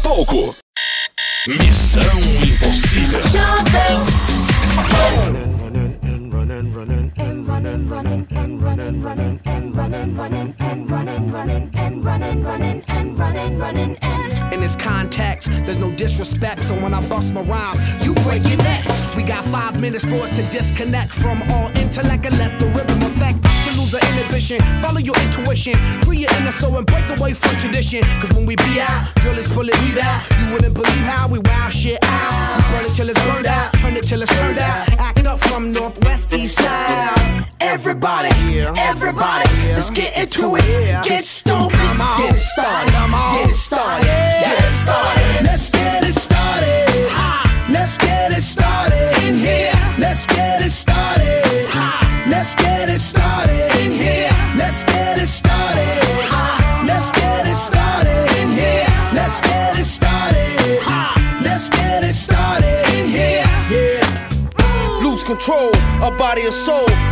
A 0.00 0.08
pouco. 0.08 0.56
Missão 1.46 2.18
Impossível. 2.42 3.20
and 12.62 12.89
running, 13.20 13.58
running, 13.58 13.96
and 14.00 14.54
In 14.54 14.60
this 14.60 14.74
context, 14.74 15.50
there's 15.64 15.78
no 15.78 15.90
disrespect, 15.92 16.64
so 16.64 16.74
when 16.82 16.94
I 16.94 17.06
bust 17.08 17.34
my 17.34 17.42
rhyme, 17.42 17.78
you 18.00 18.14
break 18.26 18.42
your 18.48 18.56
necks. 18.56 19.14
We 19.14 19.22
got 19.22 19.44
five 19.44 19.78
minutes 19.80 20.04
for 20.04 20.16
us 20.24 20.30
to 20.30 20.42
disconnect 20.50 21.12
from 21.12 21.42
all 21.52 21.68
intellect 21.76 22.24
and 22.24 22.36
let 22.38 22.58
the 22.58 22.66
rhythm 22.66 23.02
affect 23.02 23.44
us 23.44 23.58
to 23.68 23.80
lose 23.80 23.94
our 23.94 24.00
inhibition. 24.10 24.58
Follow 24.80 24.98
your 25.00 25.16
intuition, 25.20 25.76
free 26.00 26.18
your 26.24 26.32
inner 26.38 26.52
soul 26.52 26.78
and 26.78 26.86
break 26.86 27.06
away 27.18 27.34
from 27.34 27.54
tradition. 27.58 28.02
Cause 28.20 28.32
when 28.32 28.46
we 28.46 28.56
be 28.56 28.80
out, 28.80 29.14
girl, 29.22 29.36
it's 29.38 29.52
pulling 29.52 29.78
me 29.84 30.00
out. 30.00 30.20
You 30.40 30.52
wouldn't 30.52 30.74
believe 30.74 31.04
how 31.12 31.28
we 31.28 31.38
wow 31.40 31.68
shit 31.68 31.98
out. 32.02 32.56
We 32.56 32.62
burn 32.72 32.84
it 32.90 32.94
till 32.96 33.08
it's 33.10 33.22
burned 33.26 33.46
out, 33.46 33.72
turn 33.74 33.96
it 33.96 34.04
till 34.04 34.22
it's 34.22 34.34
turned 34.38 34.58
out. 34.58 34.88
Act 34.98 35.26
up 35.26 35.38
from 35.40 35.72
northwest, 35.72 36.32
east 36.32 36.56
side. 36.58 37.46
Everybody, 37.60 38.30
everybody, 38.76 39.48
let's 39.76 39.90
get 39.90 40.16
into 40.16 40.56
it. 40.56 40.64
Get 41.04 41.24
stupid, 41.24 41.70
get 42.18 42.38
it 43.12 43.54
started, 43.54 44.06
get 44.06 44.64
it 44.64 44.64
started, 44.64 44.64
get 44.64 44.64
it 44.64 44.70
started. 44.70 45.46
Let's 45.46 45.70
get 45.70 46.04
it 46.04 46.14
started. 46.14 47.08
Ha! 47.10 47.66
Let's 47.70 47.96
get 47.98 48.32
it 48.32 48.42
started 48.42 49.12
in 49.26 49.38
here. 49.38 49.72
Let's 49.98 50.26
get 50.26 50.60
it 50.62 50.70
started. 50.70 51.66
Ha! 51.70 52.26
Let's 52.30 52.54
get 52.54 52.88
it 52.88 53.00
started 53.00 53.70
in 53.82 53.92
here. 53.92 54.30
Let's 54.56 54.84
get 54.84 55.18
it 55.18 55.26
started. 55.26 56.02
Ha! 56.30 56.84
Let's 56.86 57.12
get 57.12 57.46
it 57.46 57.54
started 57.56 58.26
in 58.40 58.52
here. 58.52 58.86
Let's 59.12 59.40
get 59.40 59.78
it 59.78 59.84
started. 59.84 60.78
Ha! 60.86 61.40
Let's 61.42 61.68
get 61.70 62.04
it 62.04 62.14
started 62.14 62.86
in 62.94 63.08
here. 63.08 63.44
Yeah. 63.70 65.02
Lose 65.02 65.24
control 65.24 65.74
of 66.02 66.16
body 66.18 66.42
and 66.42 66.54
soul. 66.54 66.88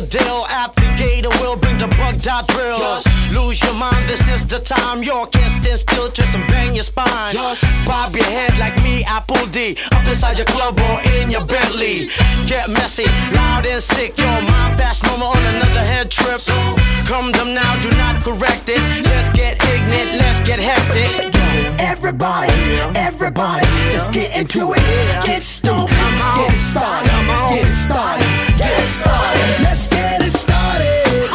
the 0.00 0.06
deal. 0.18 0.44
Applicator 0.62 1.32
will 1.40 1.56
bring 1.56 1.78
the 1.78 1.88
bug 1.96 2.20
dot 2.20 2.46
drill. 2.48 2.76
Just- 2.76 3.08
Lose 3.34 3.62
your 3.62 3.74
mind, 3.74 4.08
this 4.08 4.28
is 4.28 4.44
the 4.46 4.58
time. 4.58 5.02
You 5.02 5.26
can't 5.32 5.50
stand 5.50 5.78
still, 5.78 6.08
twist 6.10 6.34
and 6.34 6.46
bang 6.48 6.74
your 6.74 6.84
spine. 6.84 7.32
Just- 7.32 7.64
bob 7.86 8.14
your 8.14 8.26
head 8.36 8.52
like 8.58 8.76
me, 8.82 9.04
Apple 9.04 9.46
D. 9.46 9.76
Up 9.92 10.06
inside 10.06 10.36
your 10.36 10.46
club 10.54 10.78
or 10.88 11.00
in 11.12 11.30
your 11.30 11.44
Bentley. 11.44 12.10
Get 12.46 12.68
messy, 12.68 13.06
loud 13.32 13.64
and 13.66 13.82
sick. 13.82 14.12
Your 14.18 14.40
mind 14.50 14.78
fast, 14.78 15.04
normal 15.04 15.28
on 15.28 15.44
another 15.54 15.84
head 15.92 16.10
trip. 16.10 16.40
So 16.40 16.54
Come 17.06 17.30
them 17.30 17.54
now, 17.54 17.72
do 17.82 17.90
not 18.02 18.20
correct 18.24 18.68
it. 18.68 18.80
Let's 19.04 19.30
get 19.30 19.62
ignorant, 19.62 20.20
let's 20.20 20.40
get 20.40 20.58
hectic. 20.58 21.35
Everybody, 21.78 22.52
everybody, 22.94 23.66
let's 23.92 24.08
get 24.08 24.36
into 24.36 24.72
it. 24.72 25.26
Get 25.26 25.42
stupid, 25.42 25.90
get 25.90 26.56
started, 26.56 27.10
get 27.52 27.72
started, 27.72 28.26
get 28.56 28.84
started. 28.84 29.62
Let's 29.62 29.88
get 29.88 30.22
it 30.22 30.30
started. 30.30 31.30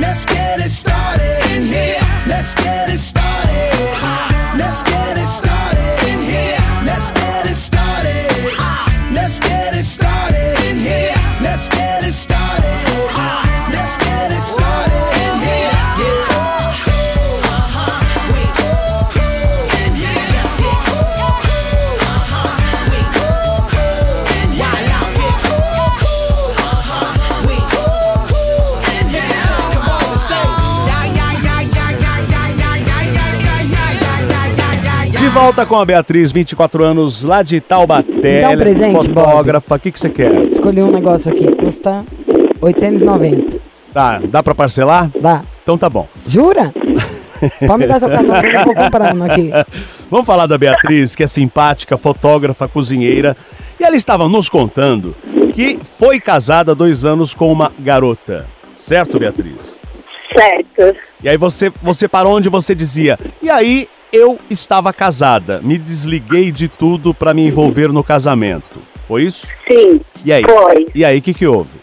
Let's 0.00 0.26
get 0.26 0.60
it 0.60 0.70
started 0.70 1.38
in 1.52 1.66
here. 1.66 2.00
Let's 2.26 2.54
get 2.54 2.90
it 2.90 2.98
started. 2.98 3.25
Volta 35.38 35.66
com 35.66 35.76
a 35.76 35.84
Beatriz, 35.84 36.32
24 36.32 36.82
anos, 36.82 37.22
lá 37.22 37.42
de 37.42 37.60
Taubaté. 37.60 38.40
Dá 38.40 38.48
um 38.48 38.52
é 38.52 38.56
presente, 38.56 39.06
Fotógrafa. 39.06 39.74
O 39.74 39.78
que, 39.78 39.92
que 39.92 40.00
você 40.00 40.08
quer? 40.08 40.32
Escolhi 40.46 40.82
um 40.82 40.90
negócio 40.90 41.30
aqui, 41.30 41.54
custa 41.56 42.02
890. 42.58 43.58
Tá, 43.92 44.18
dá 44.24 44.42
pra 44.42 44.54
parcelar? 44.54 45.10
Dá. 45.20 45.42
Então 45.62 45.76
tá 45.76 45.90
bom. 45.90 46.08
Jura? 46.26 46.72
Pode 47.66 47.80
me 47.80 47.86
dar 47.86 48.00
seu 48.00 48.08
cartão 48.08 48.40
que 48.40 48.46
eu 48.46 48.64
vou 48.64 48.74
comprando 48.74 49.24
aqui. 49.24 49.50
Vamos 50.10 50.26
falar 50.26 50.46
da 50.46 50.56
Beatriz, 50.56 51.14
que 51.14 51.22
é 51.22 51.26
simpática, 51.26 51.98
fotógrafa, 51.98 52.66
cozinheira. 52.66 53.36
E 53.78 53.84
ela 53.84 53.94
estava 53.94 54.26
nos 54.30 54.48
contando 54.48 55.14
que 55.54 55.78
foi 55.98 56.18
casada 56.18 56.72
há 56.72 56.74
dois 56.74 57.04
anos 57.04 57.34
com 57.34 57.52
uma 57.52 57.70
garota. 57.78 58.46
Certo, 58.74 59.18
Beatriz? 59.18 59.78
Certo. 60.32 60.98
E 61.22 61.28
aí 61.28 61.36
você, 61.36 61.70
você 61.82 62.08
parou 62.08 62.34
onde 62.34 62.48
você 62.48 62.74
dizia. 62.74 63.18
E 63.42 63.50
aí 63.50 63.86
eu 64.16 64.38
estava 64.50 64.92
casada. 64.92 65.60
Me 65.62 65.76
desliguei 65.76 66.50
de 66.50 66.68
tudo 66.68 67.12
para 67.12 67.34
me 67.34 67.46
envolver 67.46 67.88
no 67.92 68.02
casamento. 68.02 68.80
Foi 69.06 69.24
isso? 69.24 69.46
Sim. 69.68 70.00
E 70.24 70.32
aí? 70.32 70.42
Foi. 70.42 70.86
E 70.94 71.04
aí, 71.04 71.18
o 71.18 71.22
que, 71.22 71.34
que 71.34 71.46
houve? 71.46 71.78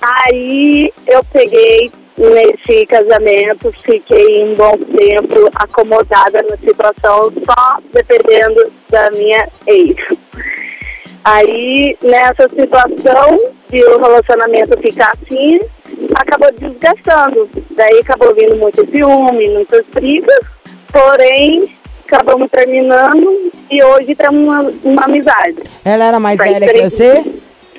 Aí 0.00 0.92
eu 1.06 1.22
peguei 1.24 1.90
nesse 2.18 2.84
casamento, 2.86 3.72
fiquei 3.84 4.44
um 4.44 4.54
bom 4.54 4.72
tempo 4.72 5.48
acomodada 5.54 6.44
na 6.50 6.56
situação, 6.58 7.32
só 7.44 7.78
dependendo 7.92 8.70
da 8.90 9.10
minha 9.12 9.48
ex. 9.66 9.96
Aí, 11.24 11.96
nessa 12.02 12.48
situação 12.48 13.38
de 13.70 13.84
o 13.84 14.00
relacionamento 14.00 14.76
ficar 14.80 15.12
assim, 15.12 15.60
acabou 16.16 16.50
desgastando. 16.58 17.48
Daí 17.76 18.00
acabou 18.00 18.34
vindo 18.34 18.56
muito 18.56 18.84
ciúme, 18.90 19.48
muitas 19.50 19.86
brigas, 19.94 20.40
porém 20.92 21.74
acabamos 22.06 22.48
terminando 22.50 23.50
e 23.70 23.82
hoje 23.82 24.14
temos 24.14 24.42
uma, 24.42 24.72
uma 24.84 25.04
amizade. 25.04 25.56
Ela 25.84 26.04
era 26.04 26.20
mais 26.20 26.36
Faz 26.36 26.52
velha 26.52 26.68
que 26.68 26.82
você? 26.82 27.24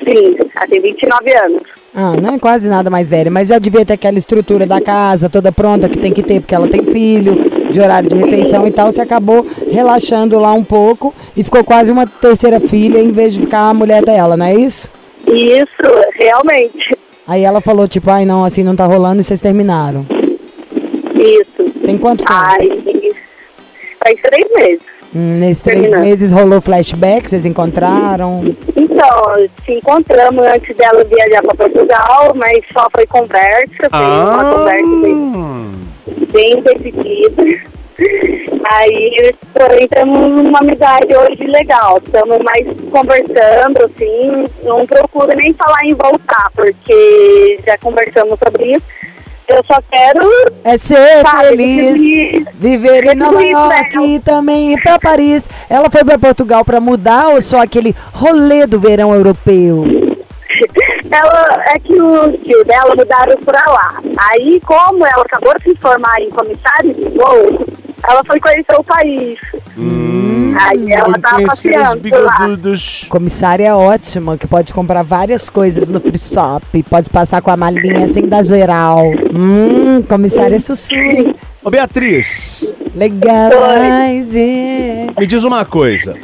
Sim, 0.03 0.35
ela 0.55 0.67
tem 0.67 0.81
29 0.81 1.37
anos. 1.37 1.61
Ah, 1.95 2.15
não 2.19 2.33
é 2.33 2.39
quase 2.39 2.67
nada 2.67 2.89
mais 2.89 3.09
velha, 3.09 3.29
mas 3.29 3.49
já 3.49 3.59
devia 3.59 3.85
ter 3.85 3.93
aquela 3.93 4.17
estrutura 4.17 4.65
da 4.65 4.81
casa 4.81 5.29
toda 5.29 5.51
pronta 5.51 5.87
que 5.87 5.99
tem 5.99 6.11
que 6.11 6.23
ter, 6.23 6.41
porque 6.41 6.55
ela 6.55 6.67
tem 6.67 6.83
filho, 6.83 7.35
de 7.69 7.79
horário 7.79 8.09
de 8.09 8.15
refeição 8.15 8.67
e 8.67 8.71
tal. 8.71 8.91
Você 8.91 9.01
acabou 9.01 9.45
relaxando 9.69 10.39
lá 10.39 10.51
um 10.51 10.63
pouco 10.63 11.13
e 11.37 11.43
ficou 11.43 11.63
quase 11.63 11.91
uma 11.91 12.07
terceira 12.07 12.59
filha 12.59 12.99
em 12.99 13.11
vez 13.11 13.33
de 13.33 13.41
ficar 13.41 13.69
a 13.69 13.73
mulher 13.73 14.03
dela, 14.03 14.35
não 14.35 14.45
é 14.45 14.55
isso? 14.55 14.89
Isso, 15.27 15.67
realmente. 16.15 16.97
Aí 17.27 17.43
ela 17.43 17.61
falou, 17.61 17.87
tipo, 17.87 18.09
ai 18.09 18.25
não, 18.25 18.43
assim 18.43 18.63
não 18.63 18.75
tá 18.75 18.85
rolando 18.85 19.21
e 19.21 19.23
vocês 19.23 19.39
terminaram. 19.39 20.05
Isso. 21.15 21.63
Tem 21.85 21.97
quanto 21.97 22.25
tempo? 22.25 22.33
Aí, 22.33 22.92
faz 24.03 24.19
três 24.21 24.51
meses. 24.55 24.83
Hum, 25.15 25.39
nesses 25.39 25.61
três 25.63 25.79
terminando. 25.81 26.03
meses 26.03 26.31
rolou 26.31 26.59
flashback, 26.61 27.29
vocês 27.29 27.45
encontraram? 27.45 28.43
Então, 28.75 29.33
se 29.65 29.73
encontramos 29.73 30.43
antes 30.45 30.75
dela 30.75 31.03
viajar 31.03 31.41
para 31.43 31.55
Portugal, 31.55 32.31
mas 32.35 32.59
só 32.73 32.87
foi 32.95 33.05
conversa, 33.05 33.67
foi 33.77 33.89
Ah. 33.91 34.29
uma 34.33 34.55
conversa 34.55 34.95
bem, 35.01 36.27
bem 36.31 36.63
decidida. 36.63 37.73
Aí, 38.71 39.33
porém, 39.53 39.87
temos 39.87 40.17
uma 40.41 40.59
amizade 40.59 41.07
hoje 41.15 41.43
legal. 41.45 41.99
Estamos 42.03 42.39
mais 42.39 42.65
conversando, 42.91 43.85
assim. 43.85 44.45
Não 44.63 44.85
procuro 44.87 45.27
nem 45.35 45.53
falar 45.53 45.85
em 45.85 45.93
voltar, 45.93 46.49
porque 46.55 47.59
já 47.67 47.77
conversamos 47.77 48.37
sobre 48.43 48.71
isso. 48.71 48.83
Eu 49.47 49.61
só 49.69 49.79
quero. 49.91 50.29
É 50.63 50.77
ser 50.77 51.21
sabe, 51.21 51.49
feliz, 51.49 52.45
viver 52.55 53.05
em 53.05 53.15
Nova 53.15 53.41
York 53.43 53.97
e 53.99 54.19
também 54.19 54.73
ir 54.73 54.81
pra 54.81 54.97
Paris. 54.97 55.49
Ela 55.69 55.89
foi 55.89 56.03
pra 56.03 56.17
Portugal 56.17 56.63
pra 56.63 56.79
mudar 56.79 57.29
ou 57.29 57.41
só 57.41 57.61
aquele 57.61 57.95
rolê 58.13 58.65
do 58.65 58.79
verão 58.79 59.13
europeu? 59.13 59.83
Ela 61.13 61.63
é 61.67 61.79
que 61.79 62.01
o 62.01 62.31
tio 62.39 62.63
dela 62.65 62.93
mudaram 62.95 63.37
pra 63.45 63.63
lá. 63.71 63.99
Aí, 64.31 64.59
como 64.65 65.05
ela 65.05 65.23
acabou 65.23 65.53
de 65.59 65.63
se 65.71 65.75
formar 65.79 66.19
em 66.19 66.29
comissário 66.29 66.93
de 66.93 67.03
voo, 67.09 67.65
ela 68.07 68.23
foi 68.23 68.39
conhecer 68.39 68.75
o 68.79 68.83
país. 68.83 69.39
Aí 70.59 70.91
ela 70.91 71.17
tava 71.19 71.41
passeando 71.43 72.09
por 72.09 72.19
lá. 72.21 72.37
Comissária 73.09 73.67
é 73.67 73.73
ótima, 73.73 74.37
que 74.37 74.47
pode 74.47 74.73
comprar 74.73 75.03
várias 75.03 75.49
coisas 75.49 75.89
no 75.89 75.99
free 75.99 76.17
shop. 76.17 76.83
Pode 76.89 77.09
passar 77.09 77.41
com 77.41 77.51
a 77.51 77.57
malinha 77.57 78.07
sem 78.07 78.27
dar 78.27 78.43
geral. 78.43 79.03
Hum, 79.33 80.01
comissária 80.07 80.55
é 80.55 80.59
sussu. 80.59 80.93
hein? 80.95 81.35
Ô, 81.63 81.69
Beatriz, 81.69 82.73
Legalize. 82.95 84.39
me 85.17 85.25
diz 85.25 85.43
uma 85.43 85.63
coisa. 85.65 86.15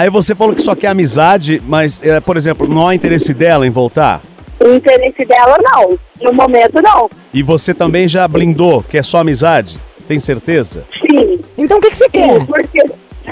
Aí 0.00 0.08
você 0.08 0.34
falou 0.34 0.54
que 0.54 0.62
só 0.62 0.74
quer 0.74 0.86
amizade, 0.86 1.62
mas, 1.66 2.02
é, 2.02 2.20
por 2.20 2.34
exemplo, 2.34 2.66
não 2.66 2.88
há 2.88 2.94
interesse 2.94 3.34
dela 3.34 3.66
em 3.66 3.70
voltar? 3.70 4.22
O 4.58 4.72
interesse 4.72 5.26
dela, 5.26 5.58
não. 5.60 5.98
No 6.22 6.32
momento, 6.32 6.80
não. 6.80 7.06
E 7.34 7.42
você 7.42 7.74
também 7.74 8.08
já 8.08 8.26
blindou 8.26 8.82
que 8.82 8.96
é 8.96 9.02
só 9.02 9.18
amizade? 9.18 9.78
Tem 10.08 10.18
certeza? 10.18 10.86
Sim. 10.98 11.38
Então 11.58 11.76
o 11.76 11.82
que, 11.82 11.90
que 11.90 11.98
você 11.98 12.08
quer? 12.08 12.46
Porque, 12.46 12.82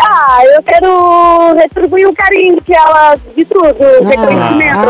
ah, 0.00 0.38
eu 0.54 0.62
quero 0.62 1.54
retribuir 1.54 2.06
o 2.06 2.14
carinho 2.14 2.60
que 2.62 2.74
ela, 2.74 3.16
de 3.36 3.44
tudo, 3.44 3.74
reconhecimento. 4.06 4.88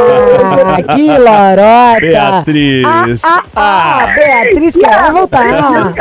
Ah, 0.67 0.95
que 0.95 1.09
lorota. 1.09 2.01
Beatriz. 2.01 3.25
Ah, 3.25 3.43
ah, 3.55 4.05
ah, 4.05 4.07
Beatriz 4.15 4.75
quer 4.77 5.13
voltar. 5.13 5.95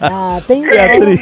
Ah, 0.00 0.40
tem 0.46 0.62
Beatriz. 0.62 1.20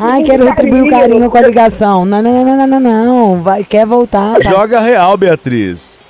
Ai, 0.00 0.22
quero 0.22 0.44
retribuir 0.46 0.82
o 0.84 0.90
carinho 0.90 1.30
com 1.30 1.38
a 1.38 1.42
ligação. 1.42 2.04
Não, 2.04 2.22
não, 2.22 2.44
não, 2.44 2.56
não, 2.56 2.66
não, 2.66 2.80
não. 2.80 3.42
Vai, 3.42 3.64
quer 3.64 3.86
voltar. 3.86 4.34
tá? 4.34 4.50
Joga 4.50 4.80
real, 4.80 5.16
Beatriz. 5.16 6.05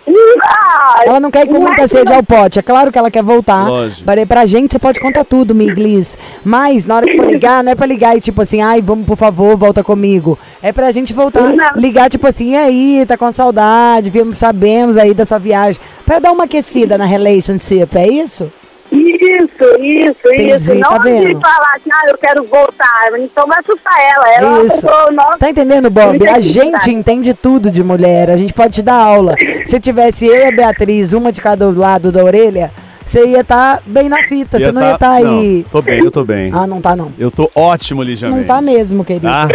Ela 1.04 1.20
não 1.20 1.30
quer 1.30 1.46
ir 1.46 1.48
com 1.48 1.60
muita 1.60 1.86
sede 1.88 2.12
ao 2.12 2.22
pote. 2.22 2.58
É 2.58 2.62
claro 2.62 2.92
que 2.92 2.98
ela 2.98 3.10
quer 3.10 3.22
voltar. 3.22 3.66
Lógico. 3.66 4.04
Parei 4.04 4.24
pra 4.24 4.46
gente, 4.46 4.72
você 4.72 4.78
pode 4.78 5.00
contar 5.00 5.24
tudo, 5.24 5.54
Miglis. 5.54 6.16
Mas 6.44 6.86
na 6.86 6.96
hora 6.96 7.06
que 7.06 7.16
for 7.16 7.26
ligar, 7.26 7.62
não 7.64 7.72
é 7.72 7.74
pra 7.74 7.86
ligar 7.86 8.16
e 8.16 8.20
tipo 8.20 8.42
assim, 8.42 8.60
ai, 8.62 8.80
vamos, 8.80 9.06
por 9.06 9.16
favor, 9.16 9.56
volta 9.56 9.82
comigo. 9.82 10.38
É 10.62 10.72
pra 10.72 10.92
gente 10.92 11.12
voltar, 11.12 11.52
ligar 11.76 12.08
tipo 12.08 12.26
assim, 12.26 12.50
e 12.52 12.56
aí, 12.56 13.04
tá 13.06 13.16
com 13.16 13.30
saudade, 13.32 14.10
vimos, 14.10 14.38
sabemos 14.38 14.96
aí 14.96 15.12
da 15.12 15.24
sua 15.24 15.38
viagem. 15.38 15.80
Pra 16.04 16.18
dar 16.18 16.32
uma 16.32 16.44
aquecida 16.44 16.96
na 16.96 17.04
relationship, 17.04 17.96
é 17.96 18.08
isso? 18.08 18.50
Isso, 18.92 19.80
isso, 19.80 20.28
Entendi, 20.28 20.50
isso. 20.52 20.74
Não 20.74 20.90
tá 20.90 20.98
vendo? 20.98 21.40
falar 21.40 21.72
assim, 21.76 21.90
ah, 21.92 22.08
eu 22.08 22.18
quero 22.18 22.44
voltar. 22.44 23.08
Então 23.18 23.46
vai 23.46 23.58
assustar 23.58 23.94
ela. 24.14 24.28
Ela 24.34 24.64
Isso. 24.64 24.86
nossa, 25.12 25.38
Tá 25.38 25.50
entendendo, 25.50 25.90
Bob? 25.90 26.16
Entendi, 26.16 26.28
A 26.28 26.38
gente 26.40 26.84
tá. 26.84 26.90
entende 26.90 27.34
tudo 27.34 27.70
de 27.70 27.82
mulher. 27.82 28.30
A 28.30 28.36
gente 28.36 28.52
pode 28.52 28.74
te 28.74 28.82
dar 28.82 28.94
aula. 28.94 29.34
Se 29.64 29.78
tivesse 29.80 30.26
eu 30.26 30.36
e 30.36 30.44
a 30.44 30.50
Beatriz, 30.52 31.12
uma 31.12 31.32
de 31.32 31.40
cada 31.40 31.68
lado 31.70 32.10
da 32.12 32.22
orelha, 32.24 32.70
você 33.06 33.24
ia 33.26 33.40
estar 33.40 33.80
bem 33.86 34.08
na 34.08 34.18
fita. 34.24 34.58
Você 34.58 34.72
não 34.72 34.82
ia 34.82 34.94
estar 34.94 35.10
aí. 35.12 35.62
Não, 35.62 35.70
tô 35.70 35.80
bem, 35.82 36.00
eu 36.04 36.10
tô 36.10 36.24
bem. 36.24 36.50
Ah, 36.52 36.66
não 36.66 36.80
tá 36.80 36.94
não. 36.96 37.12
Eu 37.18 37.30
tô 37.30 37.50
ótimo, 37.54 38.02
Lígia 38.02 38.28
Não 38.28 38.44
tá 38.44 38.60
mesmo, 38.60 39.04
querido. 39.04 39.26
Tá? 39.26 39.48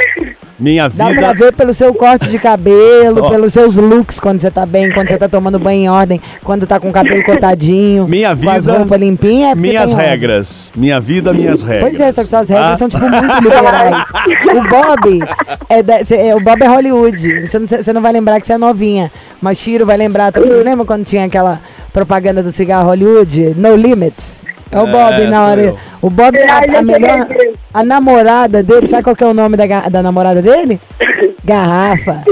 Minha 0.59 0.87
Dá 0.87 1.05
pra 1.05 1.13
vida... 1.13 1.33
ver 1.33 1.55
pelo 1.55 1.73
seu 1.73 1.91
corte 1.91 2.27
de 2.29 2.37
cabelo, 2.37 3.27
pelos 3.31 3.51
seus 3.51 3.77
looks 3.77 4.19
quando 4.19 4.37
você 4.39 4.51
tá 4.51 4.63
bem, 4.63 4.91
quando 4.91 5.07
você 5.09 5.17
tá 5.17 5.27
tomando 5.27 5.57
banho 5.57 5.81
em 5.81 5.89
ordem, 5.89 6.21
quando 6.43 6.67
tá 6.67 6.79
com 6.79 6.89
o 6.89 6.91
cabelo 6.91 7.23
cortadinho, 7.23 8.07
Minha 8.07 8.35
com 8.37 8.47
as 8.47 8.65
vida, 8.67 8.77
roupas 8.77 8.99
limpinhas. 9.01 9.53
é 9.53 9.55
Minhas 9.55 9.91
regras. 9.91 10.71
Minha 10.77 10.99
vida, 10.99 11.33
minhas 11.33 11.63
regras. 11.63 11.89
Pois 11.89 11.99
é, 11.99 12.11
só 12.11 12.21
que 12.21 12.27
suas 12.27 12.47
regras 12.49 12.69
Tá? 12.69 12.77
são, 12.77 12.89
tipo, 12.89 13.01
muito 13.09 13.41
liberais. 13.41 14.09
o 14.53 14.69
Bob 14.69 15.19
é, 15.67 15.81
da- 15.81 16.05
cê- 16.05 16.27
é- 16.27 16.35
o 16.35 16.39
Bob 16.39 16.61
é 16.61 16.67
Hollywood. 16.67 17.47
Você 17.47 17.57
não, 17.57 17.65
não 17.95 18.01
vai 18.01 18.11
lembrar 18.13 18.39
que 18.39 18.45
você 18.45 18.53
é 18.53 18.57
novinha. 18.59 19.11
Mas 19.41 19.57
Chiro 19.57 19.83
vai 19.83 19.97
lembrar. 19.97 20.31
Vocês 20.31 20.63
lembram 20.63 20.85
quando 20.85 21.03
tinha 21.05 21.25
aquela 21.25 21.59
propaganda 21.93 22.41
do 22.43 22.51
cigarro 22.51 22.87
Hollywood? 22.89 23.53
No 23.55 23.75
Limits? 23.75 24.45
É 24.71 24.79
o 24.79 24.87
É, 24.87 24.91
Bob 24.91 25.27
na 25.27 25.37
sou 25.41 25.47
hora. 25.49 25.61
eu. 25.61 25.77
O 26.01 26.09
Bob, 26.09 26.37
Ah, 26.37 26.61
a, 26.75 26.79
a 26.79 26.81
melhor. 26.81 27.27
A 27.73 27.83
namorada 27.83 28.63
dele, 28.63 28.87
sabe 28.87 29.03
qual 29.03 29.15
que 29.15 29.23
é 29.23 29.27
o 29.27 29.33
nome 29.33 29.57
da, 29.57 29.65
da 29.89 30.01
namorada 30.01 30.41
dele? 30.41 30.79
Garrafa. 31.43 32.23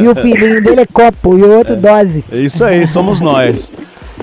E 0.00 0.06
o 0.08 0.14
filhinho 0.14 0.62
dele 0.62 0.82
é 0.82 0.86
copo 0.86 1.36
e 1.36 1.42
o 1.42 1.50
outro 1.56 1.74
dose. 1.76 2.24
É 2.30 2.36
isso 2.38 2.62
aí, 2.64 2.86
somos 2.86 3.20
nós. 3.20 3.72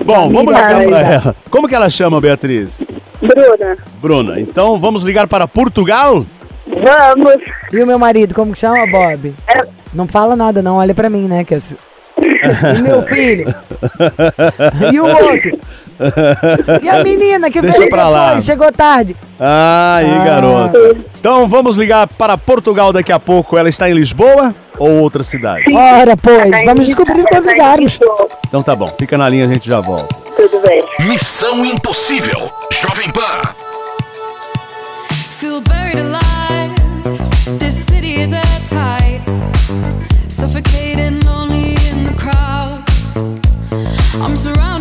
Bom, 0.05 0.29
vamos 0.31 0.45
ligar 0.47 0.67
pra 0.69 0.77
amiga. 0.77 0.97
ela. 0.99 1.35
Como 1.49 1.67
que 1.67 1.75
ela 1.75 1.89
chama, 1.89 2.19
Beatriz? 2.21 2.81
Bruna, 3.21 3.77
Bruna. 4.01 4.39
Então 4.39 4.77
vamos 4.77 5.03
ligar 5.03 5.27
para 5.27 5.47
Portugal? 5.47 6.25
vamos. 6.67 7.35
E 7.71 7.79
o 7.81 7.87
meu 7.87 7.99
marido, 7.99 8.33
como 8.33 8.51
que 8.53 8.59
chama, 8.59 8.85
Bob? 8.87 9.33
É, 9.47 9.61
Não 9.93 10.07
fala 10.07 10.35
nada, 10.35 10.61
não. 10.61 10.77
Olha 10.77 10.93
pra 10.95 11.09
mim, 11.09 11.27
né? 11.27 11.43
Que 11.43 11.55
eu... 11.55 11.59
E 12.78 12.82
meu 12.82 13.01
filho? 13.04 13.45
E 14.93 14.99
o 14.99 15.06
outro? 15.06 15.60
E 16.84 16.89
a 16.89 17.04
menina 17.04 17.49
que 17.49 17.62
Deixa 17.62 17.78
veio 17.80 17.89
pra 17.89 18.08
lá. 18.10 18.25
depois, 18.28 18.45
chegou 18.45 18.71
tarde. 18.71 19.15
Aí, 19.39 20.10
Ah. 20.12 20.23
garoto. 20.25 21.06
Então 21.19 21.47
vamos 21.47 21.75
ligar 21.78 22.08
para 22.08 22.38
Portugal 22.38 22.91
daqui 22.93 23.12
a 23.12 23.19
pouco. 23.19 23.58
Ela 23.58 23.69
está 23.69 23.89
em 23.89 23.93
Lisboa 23.93 24.54
ou 24.78 24.91
outra 24.99 25.23
cidade? 25.23 25.63
Ora, 25.73 26.15
pois, 26.17 26.51
Tá 26.51 26.63
vamos 26.65 26.86
descobrir 26.86 27.23
tá 27.23 27.30
quando 27.30 27.47
ligarmos. 27.47 27.99
Então 28.47 28.62
tá 28.62 28.75
bom, 28.75 28.93
fica 28.99 29.17
na 29.17 29.28
linha, 29.30 29.45
a 29.45 29.47
gente 29.47 29.67
já 29.67 29.80
volta. 29.82 30.13
Tudo 30.38 30.62
bem. 30.67 30.84
Missão 31.08 31.65
Impossível. 31.65 32.51
Jovem 32.71 33.10
Pan. 33.12 33.41
Feel 35.39 35.62
buried 35.62 35.99
alive. 35.99 36.75
This 37.60 37.75
city 37.75 38.21
is 38.21 38.34
at 38.34 38.43
tight. 38.69 39.23
Suffocating, 40.30 40.94
I'm 44.21 44.36
surrounded 44.38 44.74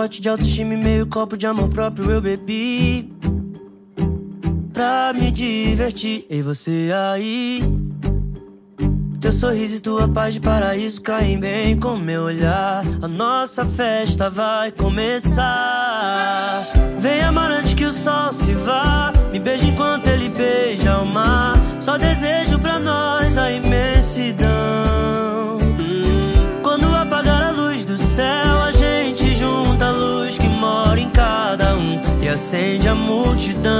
shot 0.00 0.20
de 0.20 0.28
autoestima 0.30 0.74
e 0.74 0.76
meio 0.76 1.06
copo 1.06 1.36
de 1.36 1.46
amor 1.46 1.68
próprio 1.68 2.10
eu 2.10 2.22
bebi. 2.22 3.12
Pra 4.72 5.12
me 5.12 5.30
divertir, 5.30 6.24
e 6.30 6.40
você 6.40 6.90
aí. 6.94 7.62
Teu 9.20 9.32
sorriso 9.32 9.76
e 9.76 9.80
tua 9.80 10.08
paz 10.08 10.32
de 10.32 10.40
paraíso 10.40 11.02
caem 11.02 11.38
bem 11.38 11.78
com 11.78 11.96
meu 11.96 12.22
olhar. 12.22 12.82
A 13.02 13.08
nossa 13.08 13.66
festa 13.66 14.30
vai 14.30 14.72
começar. 14.72 16.62
Vem 16.98 17.20
amar 17.20 17.50
antes 17.50 17.74
que 17.74 17.84
o 17.84 17.92
sol 17.92 18.32
se 18.32 18.54
vá. 18.54 19.12
Me 19.30 19.38
beija 19.38 19.66
enquanto 19.66 20.06
ele 20.06 20.30
beija 20.30 20.98
o 20.98 21.06
mar. 21.06 21.56
Só 21.78 21.98
desejo 21.98 22.58
pra 22.58 22.78
nós 22.78 23.36
a 23.36 23.52
imensidão. 23.52 25.29
Acende 32.30 32.88
a 32.88 32.94
multidão. 32.94 33.70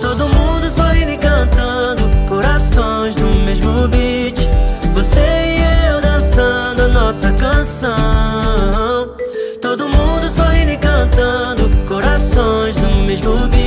Todo 0.00 0.28
mundo 0.28 0.70
sorrindo 0.70 1.12
e 1.12 1.16
cantando, 1.16 2.02
corações 2.28 3.16
no 3.16 3.34
mesmo 3.44 3.88
beat. 3.88 4.38
Você 4.92 5.20
e 5.20 5.92
eu 5.92 6.00
dançando 6.00 6.82
a 6.82 6.88
nossa 6.88 7.32
canção. 7.32 9.14
Todo 9.62 9.88
mundo 9.88 10.30
sorrindo 10.30 10.72
e 10.72 10.76
cantando, 10.76 11.70
corações 11.86 12.76
no 12.76 12.90
mesmo 13.06 13.48
beat. 13.48 13.57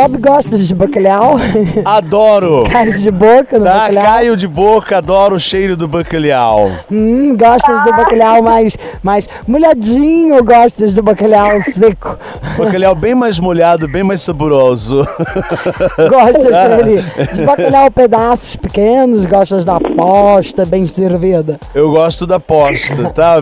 Bob 0.00 0.16
gosta 0.18 0.56
de 0.56 0.74
bacalhau? 0.74 1.36
Adoro! 1.84 2.64
Cai 2.70 2.88
de 2.90 3.10
boca 3.10 3.58
no 3.58 3.64
Tá, 3.66 3.74
bacalhau? 3.80 4.04
caio 4.04 4.36
de 4.36 4.48
boca, 4.48 4.96
adoro 4.96 5.34
o 5.36 5.38
cheiro 5.38 5.76
do 5.76 5.86
bacalhau. 5.86 6.70
Hum, 6.90 7.36
gostas 7.36 7.82
do 7.82 7.90
bacalhau 7.90 8.42
mais, 8.42 8.78
mais 9.02 9.28
molhadinho 9.46 10.36
ou 10.36 10.42
gostas 10.42 10.94
do 10.94 11.02
bacalhau 11.02 11.60
seco? 11.60 12.18
Bacalhau 12.56 12.94
bem 12.94 13.14
mais 13.14 13.38
molhado, 13.38 13.86
bem 13.88 14.02
mais 14.02 14.22
saboroso. 14.22 15.06
Gostas 16.08 16.44
dele 16.68 17.04
de 17.34 17.44
bacalhau 17.44 17.90
pedaços 17.90 18.56
pequenos? 18.56 19.26
Gostas 19.26 19.66
da 19.66 19.78
posta 19.78 20.64
bem 20.64 20.86
servida? 20.86 21.58
Eu 21.74 21.90
gosto 21.90 22.26
da 22.26 22.40
posta, 22.40 23.10
tá? 23.10 23.36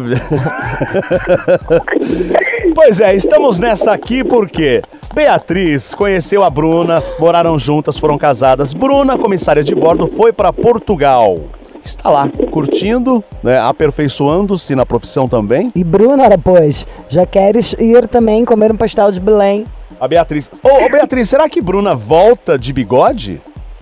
Pois 2.74 3.00
é, 3.00 3.14
estamos 3.14 3.58
nessa 3.58 3.92
aqui 3.92 4.24
porque 4.24 4.82
Beatriz 5.14 5.94
conheceu 5.94 6.42
a 6.42 6.50
Bruna, 6.50 7.02
moraram 7.18 7.58
juntas, 7.58 7.98
foram 7.98 8.18
casadas. 8.18 8.72
Bruna, 8.72 9.18
comissária 9.18 9.62
de 9.62 9.74
bordo, 9.74 10.06
foi 10.06 10.32
para 10.32 10.52
Portugal. 10.52 11.36
Está 11.84 12.10
lá, 12.10 12.28
curtindo, 12.50 13.24
né, 13.42 13.58
aperfeiçoando-se 13.58 14.74
na 14.74 14.84
profissão 14.84 15.26
também. 15.28 15.70
E 15.74 15.82
Bruna, 15.82 16.36
pois, 16.36 16.86
já 17.08 17.24
queres 17.24 17.74
ir 17.78 18.06
também 18.08 18.44
comer 18.44 18.72
um 18.72 18.76
pastel 18.76 19.10
de 19.10 19.20
Belém? 19.20 19.64
A 19.98 20.06
Beatriz. 20.06 20.50
Ô, 20.62 20.84
ô, 20.84 20.88
Beatriz, 20.90 21.28
será 21.28 21.48
que 21.48 21.60
Bruna 21.60 21.94
volta 21.94 22.58
de 22.58 22.72
bigode? 22.72 23.40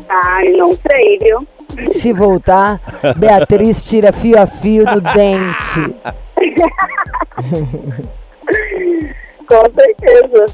Ai, 0.08 0.50
não 0.50 0.72
sei, 0.72 1.18
viu? 1.18 1.46
Se 1.90 2.12
voltar, 2.12 2.80
Beatriz 3.16 3.88
tira 3.88 4.12
fio 4.12 4.40
a 4.40 4.46
fio 4.46 4.84
do 4.86 5.00
dente. 5.12 5.94
Com 9.46 9.62
certeza. 9.74 10.46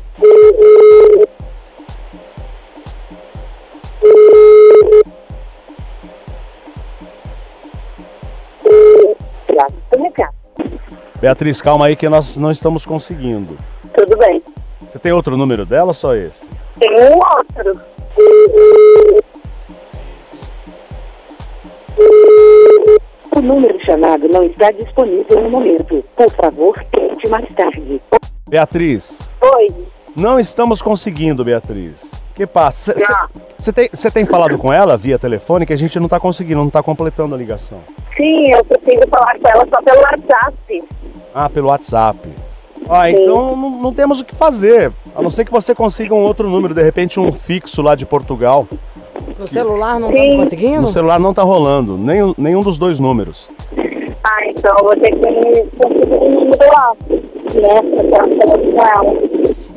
Beatriz, 11.20 11.62
calma 11.62 11.86
aí 11.86 11.95
que 11.95 12.09
nós 12.09 12.36
não 12.36 12.51
estamos 12.51 12.84
conseguindo. 12.84 13.57
Tudo 13.95 14.16
bem. 14.18 14.43
Você 14.88 14.99
tem 14.99 15.12
outro 15.12 15.36
número 15.36 15.64
dela 15.64 15.88
ou 15.88 15.95
só 15.95 16.14
esse? 16.16 16.49
Tem 16.78 16.90
um 16.90 17.14
outro. 17.14 17.80
O 23.35 23.41
número 23.41 23.78
chamado 23.85 24.28
não 24.28 24.45
está 24.45 24.70
disponível 24.70 25.41
no 25.43 25.51
momento. 25.51 26.05
Por 26.16 26.30
favor, 26.30 26.74
tente 26.95 27.28
mais 27.30 27.49
tarde. 27.55 28.01
Beatriz, 28.49 29.18
Oi. 29.41 29.68
não 30.14 30.39
estamos 30.39 30.83
conseguindo, 30.83 31.43
Beatriz. 31.43 32.22
que 32.35 32.47
passa? 32.47 32.95
Você 33.59 33.72
tem, 33.72 33.89
cê 33.95 34.11
tem 34.11 34.26
falado 34.26 34.59
com 34.59 34.70
ela 34.70 34.97
via 34.97 35.18
telefone 35.18 35.64
que 35.64 35.72
a 35.72 35.76
gente 35.76 35.99
não 35.99 36.07
está 36.07 36.20
conseguindo, 36.20 36.61
não 36.61 36.66
está 36.68 36.83
completando 36.83 37.35
a 37.35 37.39
ligação. 37.39 37.80
Sim, 38.16 38.51
eu 38.53 38.62
preciso 38.64 39.09
falar 39.09 39.39
com 39.39 39.49
ela 39.49 39.66
só 39.74 39.83
pelo 39.83 40.01
WhatsApp. 40.03 40.85
Ah, 41.35 41.49
pelo 41.49 41.68
WhatsApp. 41.68 42.28
Ah, 42.91 43.11
então 43.11 43.57
não, 43.57 43.70
não 43.70 43.95
temos 43.95 44.20
o 44.20 44.24
que 44.24 44.35
fazer. 44.35 44.93
A 45.14 45.22
não 45.22 45.30
ser 45.30 45.45
que 45.47 45.53
você 45.53 45.74
consiga 45.74 46.14
um 46.14 46.22
outro 46.22 46.51
número, 46.51 46.74
de 46.74 46.83
repente 46.83 47.18
um 47.18 47.33
fixo 47.33 47.80
lá 47.80 47.95
de 47.95 48.05
Portugal. 48.05 48.66
No 49.39 49.47
celular 49.49 49.99
não 50.01 50.11
estamos 50.11 50.37
conseguindo? 50.37 50.83
No 50.83 50.87
celular 50.89 51.19
não 51.19 51.33
tá 51.35 51.43
rolando, 51.43 51.97
nem, 51.99 52.35
nenhum 52.39 52.61
dos 52.63 52.79
dois 52.79 52.99
números. 53.01 53.49
Ah, 54.25 54.47
então 54.47 54.75
eu 54.79 54.85
vou 54.85 54.97
ter 54.97 55.11
que 55.11 55.19
conseguir 55.79 56.17
um 56.17 56.31
número 56.35 56.67
lá. 56.73 56.93
Né? 57.55 57.83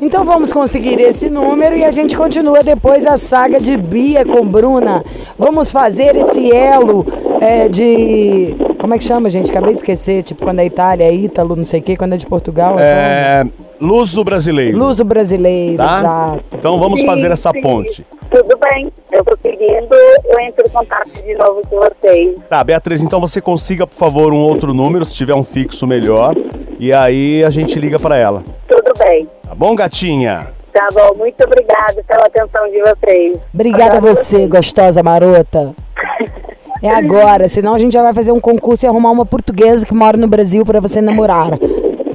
Então 0.00 0.24
vamos 0.24 0.52
conseguir 0.52 1.00
esse 1.00 1.28
número 1.28 1.76
e 1.76 1.84
a 1.84 1.90
gente 1.90 2.16
continua 2.16 2.62
depois 2.62 3.06
a 3.06 3.16
saga 3.16 3.60
de 3.60 3.76
Bia 3.76 4.24
com 4.24 4.46
Bruna. 4.46 5.02
Vamos 5.38 5.72
fazer 5.72 6.14
esse 6.16 6.52
elo 6.54 7.04
é, 7.40 7.68
de. 7.68 8.54
Como 8.78 8.94
é 8.94 8.98
que 8.98 9.04
chama, 9.04 9.28
gente? 9.30 9.50
Acabei 9.50 9.74
de 9.74 9.80
esquecer. 9.80 10.22
Tipo, 10.22 10.44
quando 10.44 10.60
é 10.60 10.66
Itália, 10.66 11.04
é 11.04 11.12
Ítalo, 11.12 11.56
não 11.56 11.64
sei 11.64 11.80
o 11.80 11.82
quê. 11.82 11.96
Quando 11.96 12.12
é 12.14 12.16
de 12.16 12.26
Portugal, 12.26 12.78
é. 12.78 13.42
É. 13.42 13.46
Luso 13.80 14.22
brasileiro. 14.22 14.78
Luso 14.78 15.04
brasileiro, 15.04 15.76
Tá? 15.76 15.98
exato. 15.98 16.44
Então 16.56 16.78
vamos 16.78 17.00
Sim, 17.00 17.06
fazer 17.06 17.30
essa 17.30 17.50
sim. 17.52 17.60
ponte. 17.60 18.06
Tudo 18.30 18.58
bem, 18.58 18.92
eu 19.12 19.24
tô 19.24 19.36
seguindo, 19.40 19.94
eu 20.24 20.40
entro 20.40 20.66
em 20.66 20.70
contato 20.70 21.08
de 21.10 21.34
novo 21.34 21.62
com 21.68 21.76
vocês. 21.76 22.36
Tá, 22.48 22.62
Beatriz, 22.62 23.00
então 23.00 23.20
você 23.20 23.40
consiga, 23.40 23.86
por 23.86 23.96
favor, 23.96 24.32
um 24.32 24.38
outro 24.38 24.74
número, 24.74 25.04
se 25.04 25.14
tiver 25.14 25.34
um 25.34 25.44
fixo 25.44 25.86
melhor. 25.86 26.34
E 26.78 26.92
aí 26.92 27.44
a 27.44 27.50
gente 27.50 27.78
liga 27.78 27.98
pra 27.98 28.16
ela. 28.16 28.42
Tudo 28.68 28.92
bem. 28.98 29.28
Tá 29.42 29.54
bom, 29.54 29.74
gatinha? 29.74 30.48
Tá 30.72 30.88
bom, 30.92 31.16
muito 31.16 31.42
obrigada 31.42 32.02
pela 32.06 32.26
atenção 32.26 32.68
de 32.70 32.82
vocês. 32.82 33.38
Obrigada 33.54 33.96
a 33.96 34.00
você, 34.00 34.46
gostosa 34.46 35.02
marota. 35.02 35.74
É 36.82 36.90
agora, 36.90 37.48
senão 37.48 37.74
a 37.74 37.78
gente 37.78 37.94
já 37.94 38.02
vai 38.02 38.12
fazer 38.12 38.32
um 38.32 38.38
concurso 38.38 38.84
e 38.84 38.86
arrumar 38.86 39.10
uma 39.10 39.24
portuguesa 39.24 39.86
que 39.86 39.94
mora 39.94 40.18
no 40.18 40.28
Brasil 40.28 40.62
pra 40.62 40.78
você 40.78 41.00
namorar. 41.00 41.52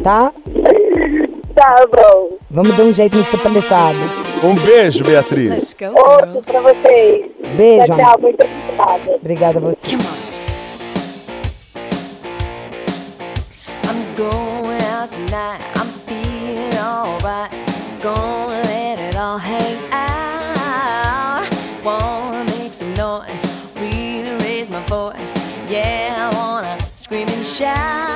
Tá? 0.04 0.32
Tá 1.56 1.76
bom. 1.92 2.38
Vamos 2.50 2.78
dar 2.78 2.84
um 2.84 2.94
jeito 2.94 3.18
nessa 3.18 3.40
palhaçada. 3.40 3.98
Um 4.44 4.56
beijo, 4.56 5.04
Beatriz. 5.04 5.74
go, 5.74 5.88
Outro 5.88 6.42
pra 6.42 6.62
vocês. 6.62 7.32
Beijo, 7.56 7.86
Tchau, 7.86 7.94
amor. 7.96 8.06
tchau, 8.06 8.22
muito 8.22 8.44
obrigada. 8.44 9.12
Obrigada 9.16 9.58
a 9.58 9.62
você. 9.62 9.88
I'm 13.84 14.16
going 14.16 14.82
out 14.82 15.12
tonight. 15.12 15.62
I'm 15.76 15.88
feeling 16.08 16.74
alright. 16.80 17.52
Gonna 18.02 18.62
let 18.64 19.00
it 19.00 19.16
all 19.16 19.38
hang 19.38 19.78
out. 19.92 21.48
Wanna 21.84 22.44
make 22.58 22.74
some 22.74 22.94
noise, 22.96 23.46
really 23.80 24.36
raise 24.44 24.70
my 24.72 24.82
voice. 24.88 25.38
Yeah, 25.70 26.30
I 26.32 26.36
wanna 26.36 26.78
scream 26.98 27.28
and 27.30 27.46
shout. 27.46 28.11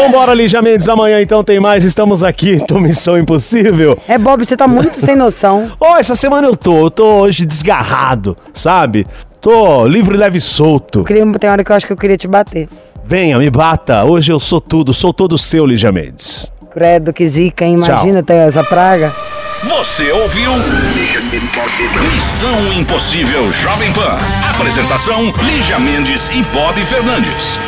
Vambora, 0.00 0.32
Lígia 0.32 0.62
Mendes. 0.62 0.88
Amanhã 0.88 1.20
então 1.20 1.44
tem 1.44 1.60
mais. 1.60 1.84
Estamos 1.84 2.24
aqui 2.24 2.62
no 2.70 2.80
Missão 2.80 3.18
Impossível. 3.18 3.98
É, 4.08 4.16
Bob, 4.16 4.44
você 4.46 4.56
tá 4.56 4.66
muito 4.66 4.94
sem 4.98 5.14
noção. 5.14 5.70
Ó, 5.78 5.98
essa 5.98 6.14
semana 6.14 6.46
eu 6.46 6.56
tô, 6.56 6.86
eu 6.86 6.90
tô 6.90 7.04
hoje 7.20 7.44
desgarrado, 7.44 8.34
sabe? 8.52 9.06
Tô 9.42 9.86
livre, 9.86 10.16
leve 10.16 10.38
e 10.38 10.40
solto. 10.40 11.04
Queria- 11.04 11.26
Tem 11.38 11.50
hora 11.50 11.62
que 11.62 11.70
eu 11.70 11.76
acho 11.76 11.86
que 11.86 11.92
eu 11.92 11.96
queria 11.96 12.16
te 12.16 12.26
bater. 12.26 12.66
Venha, 13.04 13.38
me 13.38 13.50
bata. 13.50 14.04
Hoje 14.04 14.32
eu 14.32 14.40
sou 14.40 14.60
tudo, 14.60 14.94
sou 14.94 15.12
todo 15.12 15.36
seu, 15.36 15.66
Lígia 15.66 15.92
Mendes. 15.92 16.50
Credo, 16.72 17.12
que 17.12 17.26
zica, 17.28 17.64
hein? 17.64 17.74
Imagina 17.74 18.22
ter 18.22 18.34
essa 18.34 18.62
praga. 18.64 19.12
Você 19.64 20.10
ouviu 20.12 20.52
Missão 22.14 22.72
Impossível 22.72 23.50
Jovem 23.52 23.92
Pan. 23.92 24.16
Apresentação: 24.54 25.32
Lígia 25.42 25.78
Mendes 25.78 26.30
e 26.30 26.42
Bob 26.44 26.80
Fernandes. 26.86 27.58